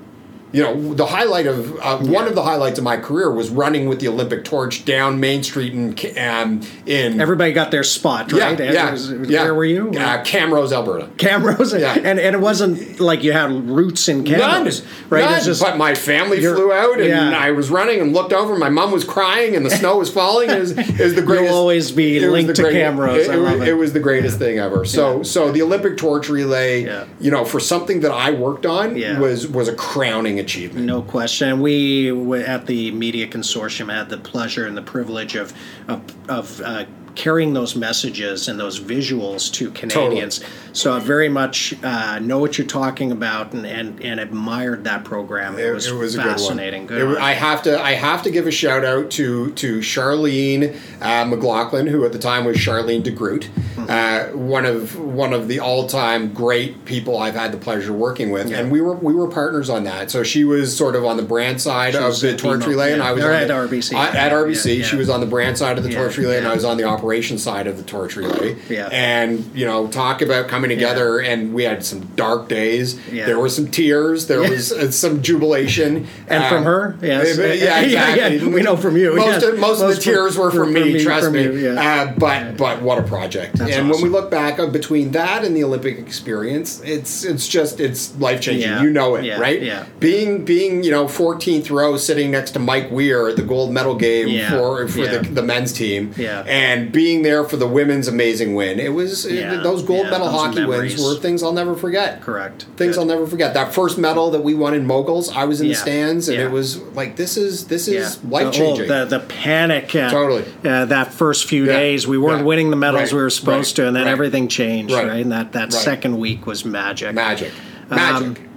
[0.51, 2.11] you know, the highlight of uh, yeah.
[2.11, 5.43] one of the highlights of my career was running with the Olympic torch down Main
[5.43, 7.19] Street in um, in.
[7.19, 8.57] Everybody got their spot, right?
[8.57, 9.43] Yeah, yeah, was, yeah.
[9.43, 9.89] Where were you?
[9.89, 11.07] Uh, Camrose, Alberta.
[11.17, 11.95] Camrose, yeah.
[11.95, 15.29] and and it wasn't like you had roots in Camrose, None, right?
[15.29, 15.43] None.
[15.43, 17.37] Just, but my family flew out, and yeah.
[17.37, 18.55] I was running and looked over.
[18.57, 20.49] My mom was crying, and the snow was falling.
[20.49, 21.49] Is is the greatest?
[21.49, 23.25] You'll always be linked to Camrose.
[23.25, 23.67] It, it, was, it.
[23.67, 24.85] it, was the greatest thing ever.
[24.85, 29.47] So so the Olympic torch relay, you know, for something that I worked on, was
[29.47, 30.86] was a crowning achievement.
[30.86, 31.61] No question.
[31.61, 32.11] We
[32.43, 35.53] at the Media Consortium had the pleasure and the privilege of
[35.88, 36.86] of, of uh,
[37.16, 40.39] carrying those messages and those visuals to Canadians.
[40.39, 40.59] Totally.
[40.74, 45.05] So I very much uh, know what you're talking about and, and, and admired that
[45.05, 45.57] program.
[45.57, 46.86] It, it was, it was fascinating.
[46.86, 50.78] Good, good I have to I have to give a shout out to to Charlene
[51.01, 53.86] uh, McLaughlin, who at the time was Charlene de Groot, mm-hmm.
[53.89, 58.32] uh, one of one of the all time great people I've had the pleasure working
[58.32, 58.59] with, yeah.
[58.59, 60.11] and we were we were partners on that.
[60.11, 62.95] So she was sort of on the brand side she of the torch relay, yeah.
[62.95, 63.93] and I was at the, RBC.
[63.93, 66.66] at RBC, she was on the brand side of the torch relay, and I was
[66.66, 67.04] on the operation
[67.37, 68.55] side of the torch relay.
[68.69, 68.89] Yeah.
[68.91, 71.31] And you know, talk about coming together, yeah.
[71.31, 72.99] and we had some dark days.
[73.09, 73.25] Yeah.
[73.25, 74.27] There were some tears.
[74.27, 76.07] There was uh, some jubilation.
[76.27, 78.37] And um, from her, yes, yeah, exactly.
[78.37, 79.15] yeah, We know from you.
[79.15, 81.03] Most of, most, most of the tears were from, from me.
[81.03, 81.43] trust from me.
[81.43, 83.57] You, uh, but but what a project!
[83.57, 84.01] That's and awesome.
[84.01, 88.15] when we look back uh, between that and the Olympic experience, it's it's just it's
[88.17, 88.71] life changing.
[88.81, 89.61] You know it, right?
[89.61, 89.85] Yeah.
[89.99, 93.95] Being being you know 14th row, sitting next to Mike Weir at the gold medal
[93.95, 96.43] game for for the, the men's team, yeah.
[96.47, 98.79] and being there for the women's amazing win.
[98.79, 102.21] It was it, those gold medal hockey hockey wins were things I'll never forget.
[102.21, 102.63] Correct.
[102.77, 103.01] Things Good.
[103.01, 103.53] I'll never forget.
[103.53, 105.73] That first medal that we won in moguls, I was in yeah.
[105.73, 106.45] the stands, and yeah.
[106.45, 108.29] it was like this is this is yeah.
[108.29, 108.87] life changing.
[108.87, 109.93] The, the, the, panic.
[109.93, 110.45] Uh, totally.
[110.63, 113.13] Uh, that first few days, we weren't winning the medals right.
[113.13, 113.83] we were supposed right.
[113.83, 114.11] to, and then right.
[114.11, 114.93] everything changed.
[114.93, 115.21] Right.
[115.21, 117.13] And that that second week was magic.
[117.13, 117.51] Magic.
[117.89, 118.39] Magic.
[118.39, 118.54] Um,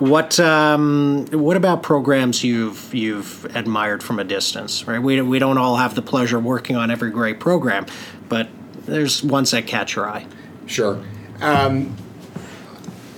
[0.00, 4.86] what um, what about programs you've you've admired from a distance?
[4.86, 7.86] Right, we we don't all have the pleasure of working on every great program,
[8.28, 8.48] but
[8.86, 10.26] there's ones that catch your eye.
[10.66, 11.02] Sure.
[11.40, 11.94] Um,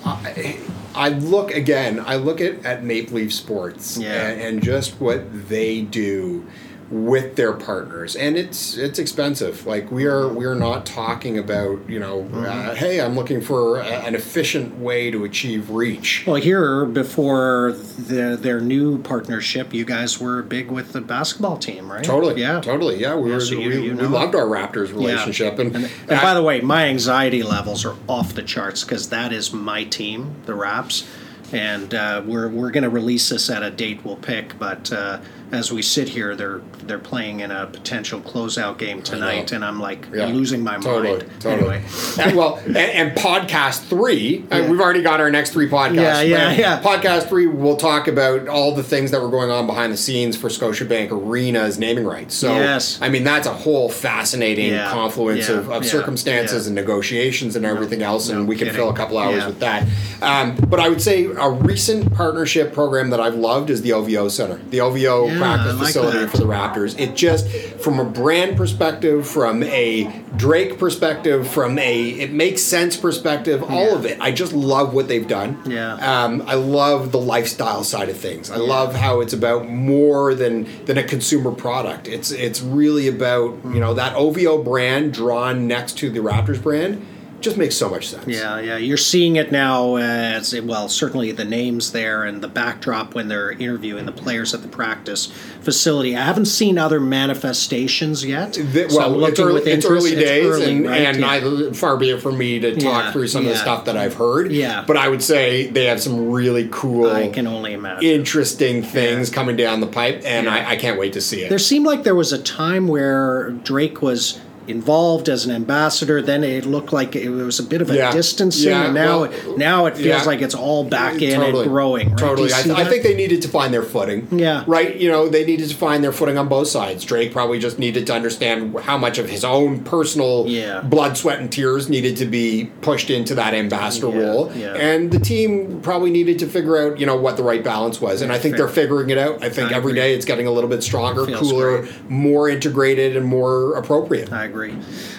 [0.05, 0.59] I,
[0.95, 2.01] I, look again.
[2.01, 4.29] I look at, at Maple Leaf Sports yeah.
[4.29, 6.47] and, and just what they do
[6.93, 8.15] with their partners.
[8.15, 9.67] And it's it's expensive.
[9.67, 12.45] Like we are we are not talking about you know uh, mm-hmm.
[12.45, 16.25] uh, hey i'm looking for a, an efficient way to achieve reach.
[16.27, 21.91] Well here before the, their new partnership you guys were big with the basketball team
[21.91, 22.05] right?
[22.05, 22.41] Totally.
[22.41, 22.61] Yeah.
[22.61, 23.01] Totally.
[23.01, 24.03] Yeah we, yeah, were, so you, we, you know.
[24.03, 25.55] we, loved our raptors relationship.
[25.55, 25.65] Yeah.
[25.65, 29.33] and, and, and by the way my anxiety levels are off the charts because that
[29.33, 31.09] is my team the raps.
[31.53, 35.21] And uh, we're, we're going to release this at a date we'll pick but uh,
[35.53, 39.79] as we sit here, they're they're playing in a potential closeout game tonight, and I'm
[39.79, 40.27] like yeah.
[40.27, 41.31] losing my totally, mind.
[41.41, 41.77] Totally.
[41.77, 41.89] Anyway.
[42.19, 44.71] and, well, and, and, podcast three, uh, yeah.
[44.71, 45.95] we've already got our next three podcasts.
[45.95, 46.83] Yeah, yeah, yeah.
[46.83, 50.37] Podcast three, we'll talk about all the things that were going on behind the scenes
[50.37, 52.35] for Scotiabank Arena's naming rights.
[52.35, 52.99] So, yes.
[53.03, 54.91] I mean, that's a whole fascinating yeah.
[54.91, 58.89] confluence of, of circumstances and negotiations and everything no, else, and no we can fill
[58.89, 59.87] a couple hours with that.
[60.23, 64.29] Um, but I would say a recent partnership program that I've loved is the OVO
[64.29, 64.57] Center.
[64.71, 66.31] The OVO practice like facility that.
[66.31, 66.99] for the Raptors.
[66.99, 72.97] It just, from a brand perspective, from a Drake perspective, from a it makes sense
[72.97, 73.95] perspective, all yeah.
[73.95, 74.21] of it.
[74.21, 75.61] I just love what they've done.
[75.67, 75.95] Yeah.
[75.95, 78.51] Um, I love the lifestyle side of things.
[78.51, 78.63] I yeah.
[78.63, 82.09] love how it's about more than than a consumer product.
[82.09, 87.07] It's it's really about you know that OVO brand drawn next to the Raptors brand
[87.43, 88.27] just makes so much sense.
[88.27, 88.77] Yeah, yeah.
[88.77, 90.89] You're seeing it now as well.
[90.89, 95.27] Certainly, the names there and the backdrop when they're interviewing the players at the practice
[95.61, 96.17] facility.
[96.17, 98.55] I haven't seen other manifestations yet.
[98.55, 101.01] The, well, so it's, early, it's early, days, it's early, and, right?
[101.01, 101.69] and yeah.
[101.69, 103.51] I, far be it for me to talk yeah, through some yeah.
[103.51, 104.53] of the stuff that I've heard.
[104.53, 107.11] Yeah, but I would say they have some really cool.
[107.11, 111.13] I can only imagine interesting things coming down the pipe, and I, I can't wait
[111.15, 111.49] to see it.
[111.49, 116.23] There seemed like there was a time where Drake was involved as an ambassador.
[116.23, 118.13] Then it looked like it was a bit of a yeah.
[118.13, 118.85] distancing, yeah.
[118.87, 120.23] and now well, now it feels yeah.
[120.25, 121.63] like it's all back in totally.
[121.65, 122.09] and growing.
[122.11, 122.19] Right?
[122.19, 124.29] Totally, I, th- I, think they needed to find their footing.
[124.39, 124.97] Yeah, right.
[124.97, 127.05] You know, they needed to find their footing on both sides.
[127.05, 130.45] Drake probably just needed to understand how much of his own personal
[130.85, 135.81] blood, sweat, and tears needed to be pushed into that ambassador role, and the team
[135.83, 138.23] probably needed to figure out you know what the right balance was.
[138.23, 138.67] And I think Fair.
[138.67, 139.43] they're figuring it out.
[139.43, 142.11] I think I every day it's getting a little bit stronger, cooler, great.
[142.11, 144.33] more integrated, and more appropriate.
[144.33, 144.77] I agree.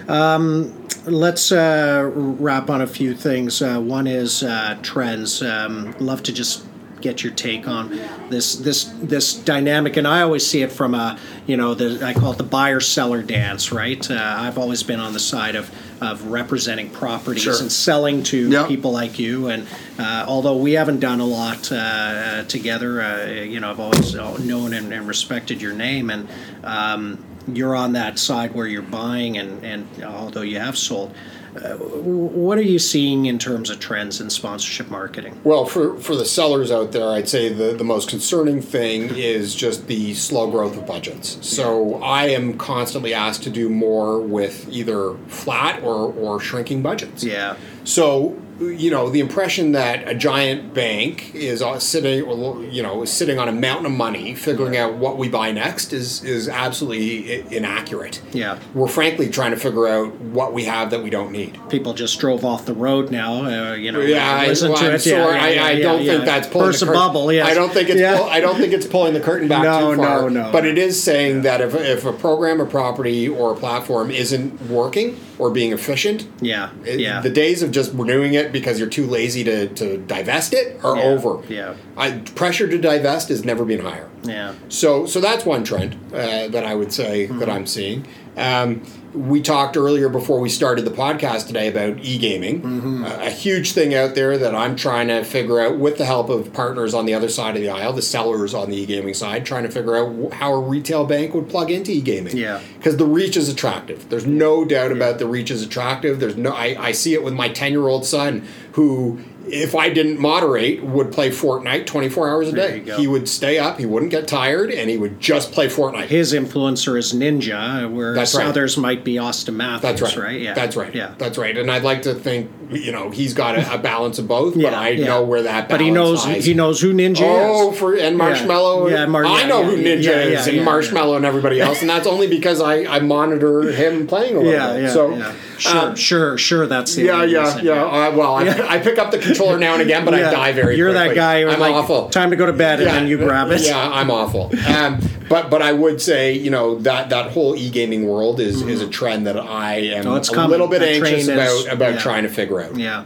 [0.08, 3.62] Um, let's uh, wrap on a few things.
[3.62, 5.42] Uh, one is uh, trends.
[5.42, 6.66] Um, love to just
[7.04, 11.20] get your take on this this this dynamic and I always see it from a
[11.46, 15.02] you know the I call it the buyer seller dance right uh, I've always been
[15.02, 15.70] on the side of
[16.02, 17.60] of representing properties sure.
[17.60, 18.70] and selling to yep.
[18.70, 19.68] people like you and
[20.00, 24.72] uh, although we haven't done a lot uh, together uh, you know I've always known
[24.72, 26.30] and, and respected your name and
[26.64, 31.14] um, you're on that side where you're buying, and, and although you have sold,
[31.56, 35.40] uh, what are you seeing in terms of trends in sponsorship marketing?
[35.44, 39.54] Well, for, for the sellers out there, I'd say the, the most concerning thing is
[39.54, 41.38] just the slow growth of budgets.
[41.48, 47.24] So I am constantly asked to do more with either flat or, or shrinking budgets.
[47.24, 47.56] Yeah.
[47.84, 52.26] So you know, the impression that a giant bank is sitting,
[52.72, 56.24] you know, sitting on a mountain of money, figuring out what we buy next is
[56.24, 58.22] is absolutely inaccurate.
[58.32, 61.60] Yeah, we're frankly trying to figure out what we have that we don't need.
[61.70, 63.46] People just drove off the road now.
[63.46, 66.48] Uh, you know, yeah, I, well, I'm sorry, yeah, yeah, I, I don't think that's
[66.48, 67.02] pulling Burst the curtain.
[67.02, 67.32] bubble.
[67.32, 67.48] Yes.
[67.50, 68.18] I don't think it's.
[68.18, 70.22] Pull, I don't think it's pulling the curtain back no, too far.
[70.22, 73.56] No, no, But it is saying that if if a program, a property, or a
[73.56, 78.54] platform isn't working or being efficient, yeah, it, yeah, the days of just renewing it
[78.54, 81.44] because you're too lazy to, to divest it are yeah, over.
[81.50, 84.10] Yeah, I, pressure to divest has never been higher.
[84.24, 84.56] Yeah.
[84.70, 87.40] So so that's one trend uh, that I would say mm-hmm.
[87.40, 88.08] that I'm seeing.
[88.38, 88.84] Um,
[89.14, 92.62] we talked earlier before we started the podcast today about e-gaming.
[92.62, 93.04] Mm-hmm.
[93.06, 96.30] uh, a huge thing out there that i'm trying to figure out with the help
[96.30, 99.46] of partners on the other side of the aisle the sellers on the e-gaming side
[99.46, 102.36] trying to figure out how a retail bank would plug into e-gaming.
[102.36, 102.62] Yeah.
[102.78, 104.10] Because the reach is attractive.
[104.10, 106.20] There's no doubt about the reach is attractive.
[106.20, 109.90] There's no i, I see it with my 10 year old son who if I
[109.90, 112.80] didn't moderate, would play Fortnite 24 hours a day.
[112.98, 116.06] He would stay up, he wouldn't get tired, and he would just play Fortnite.
[116.06, 118.48] His influencer is Ninja, whereas right.
[118.48, 120.00] others might be Auston Matthews.
[120.00, 120.26] That's right.
[120.26, 120.42] right.
[120.42, 120.54] Yeah.
[120.54, 120.94] That's right.
[120.94, 121.16] Yeah.
[121.18, 121.58] That's right.
[121.58, 124.70] And I'd like to think, you know, he's got a, a balance of both, yeah,
[124.70, 125.06] but I yeah.
[125.06, 126.46] know where that But he knows lies.
[126.46, 127.22] he knows who Ninja is.
[127.22, 127.80] oh, is.
[127.80, 128.90] for and Marshmello.
[128.90, 132.28] Yeah, Mar- I know who Ninja is and Marshmello and everybody else, and that's only
[132.28, 134.84] because I, I monitor him playing a little yeah, bit.
[134.84, 135.36] Yeah, so, yeah.
[135.58, 136.68] Sure, um, sure, sure.
[136.68, 137.84] That's the yeah, yeah, yeah.
[137.84, 140.14] Uh, well, I, I, pick up the controller now and again, but.
[140.14, 140.78] I die very.
[140.78, 141.10] You're quickly.
[141.10, 141.50] that guy.
[141.50, 142.10] I'm like, awful.
[142.10, 143.62] Time to go to bed, and then you grab it.
[143.62, 144.52] Yeah, I'm awful.
[144.68, 145.00] Um,
[145.30, 148.70] but but I would say you know that that whole e gaming world is mm-hmm.
[148.70, 150.52] is a trend that I am oh, a coming.
[150.52, 152.63] little bit that anxious about is, about trying to figure out.
[152.74, 153.06] Yeah,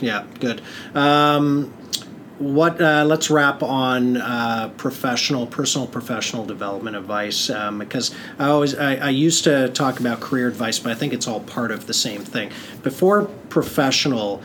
[0.00, 0.62] yeah, good.
[0.94, 1.72] Um,
[2.38, 8.74] what uh, let's wrap on uh, professional personal professional development advice um, because i always
[8.74, 11.86] I, I, used to talk about career advice but i think it's all part of
[11.86, 12.50] the same thing.
[12.82, 14.42] Before professional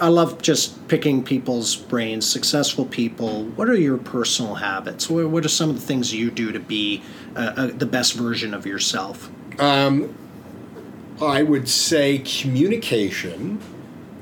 [0.00, 3.44] i love just picking people's brains successful people.
[3.44, 5.10] What are your personal habits?
[5.10, 7.02] What are some of the things you do to be
[7.34, 9.30] uh, uh, the best version of yourself?
[9.60, 10.14] Um,
[11.20, 13.60] i would say communication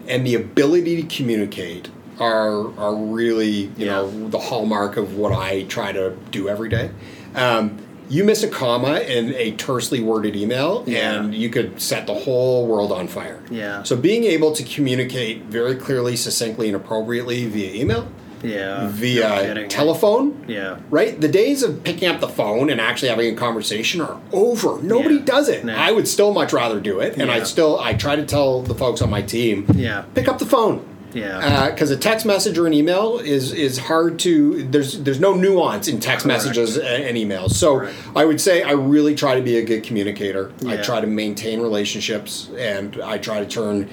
[0.07, 1.91] and the ability to communicate
[2.21, 3.93] are are really you yeah.
[3.93, 6.91] know the hallmark of what I try to do every day.
[7.35, 7.79] Um,
[8.09, 11.21] you miss a comma in a tersely worded email, yeah.
[11.21, 13.43] and you could set the whole world on fire.
[13.51, 13.83] Yeah.
[13.83, 18.09] So being able to communicate very clearly, succinctly, and appropriately via email.
[18.45, 18.89] Yeah.
[18.89, 20.45] Via telephone.
[20.47, 20.79] Yeah.
[20.91, 21.21] Right?
[21.21, 24.81] The days of picking up the phone and actually having a conversation are over.
[24.83, 25.25] Nobody yeah.
[25.25, 25.65] does it.
[25.69, 27.17] I would still much rather do it.
[27.17, 30.05] And I still I try to tell the folks on my team, yeah.
[30.15, 31.71] pick up the phone yeah.
[31.71, 34.65] Because uh, a text message or an email is is hard to.
[34.65, 36.45] There's there's no nuance in text Correct.
[36.45, 37.53] messages and emails.
[37.53, 37.97] So Correct.
[38.17, 40.53] I would say I really try to be a good communicator.
[40.61, 40.73] Yeah.
[40.73, 43.89] I try to maintain relationships, and I try to turn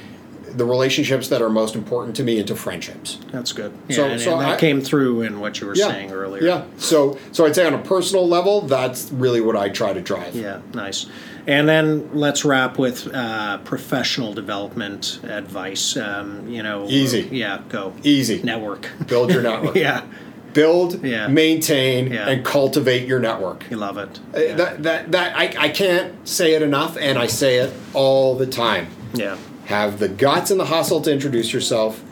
[0.58, 3.20] the relationships that are most important to me into friendships.
[3.32, 3.74] That's good.
[3.88, 6.12] Yeah, so, and, so and that I, came through in what you were yeah, saying
[6.12, 6.43] earlier.
[6.43, 6.66] Yeah.
[6.78, 10.36] So so I'd say on a personal level, that's really what I try to drive.
[10.36, 10.62] Yeah.
[10.74, 11.08] Nice.
[11.47, 15.97] And then let's wrap with uh, professional development advice.
[15.97, 17.28] Um, you know, easy.
[17.32, 18.43] Yeah, go easy.
[18.43, 18.89] Network.
[19.08, 19.76] Build your network.
[19.76, 20.06] yeah.
[20.54, 21.28] Build, yeah.
[21.28, 22.28] maintain, yeah.
[22.28, 23.70] and cultivate your network.
[23.72, 24.20] You love it.
[24.36, 24.56] Uh, yeah.
[24.56, 28.47] That that that I, I can't say it enough, and I say it all the
[28.47, 28.88] time.
[29.14, 29.38] Yeah.
[29.72, 32.03] Have the guts and the hustle to introduce yourself.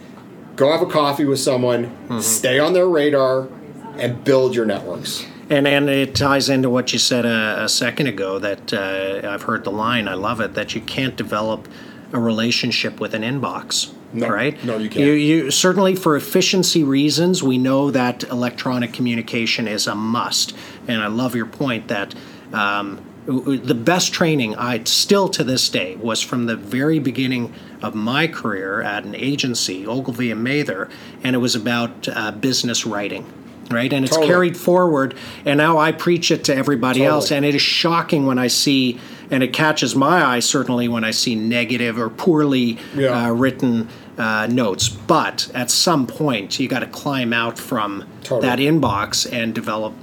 [0.55, 1.85] Go have a coffee with someone.
[1.85, 2.19] Mm-hmm.
[2.21, 3.47] Stay on their radar,
[3.97, 5.25] and build your networks.
[5.49, 9.43] And and it ties into what you said a, a second ago that uh, I've
[9.43, 10.07] heard the line.
[10.07, 11.67] I love it that you can't develop
[12.13, 13.93] a relationship with an inbox.
[14.11, 14.63] No, right?
[14.63, 15.05] No, you can't.
[15.05, 20.55] You, you, certainly, for efficiency reasons, we know that electronic communication is a must.
[20.87, 22.15] And I love your point that
[22.51, 22.99] um,
[23.29, 28.27] the best training I still to this day was from the very beginning of my
[28.27, 30.89] career at an agency, Ogilvy and Mather,
[31.23, 33.31] and it was about uh, business writing
[33.71, 33.93] right?
[33.93, 34.31] And it's totally.
[34.31, 35.13] carried forward,
[35.45, 37.13] and now I preach it to everybody totally.
[37.13, 37.31] else.
[37.31, 38.99] And it is shocking when I see,
[39.29, 43.27] and it catches my eye certainly when I see negative or poorly yeah.
[43.27, 44.89] uh, written uh, notes.
[44.89, 48.47] But at some point, you got to climb out from totally.
[48.47, 49.93] that inbox and develop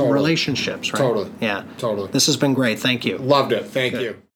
[0.00, 0.98] relationships, right?
[0.98, 1.30] Totally.
[1.40, 1.64] Yeah.
[1.78, 2.10] Totally.
[2.10, 2.78] This has been great.
[2.78, 3.18] Thank you.
[3.18, 3.66] Loved it.
[3.66, 4.02] Thank Good.
[4.02, 4.22] you.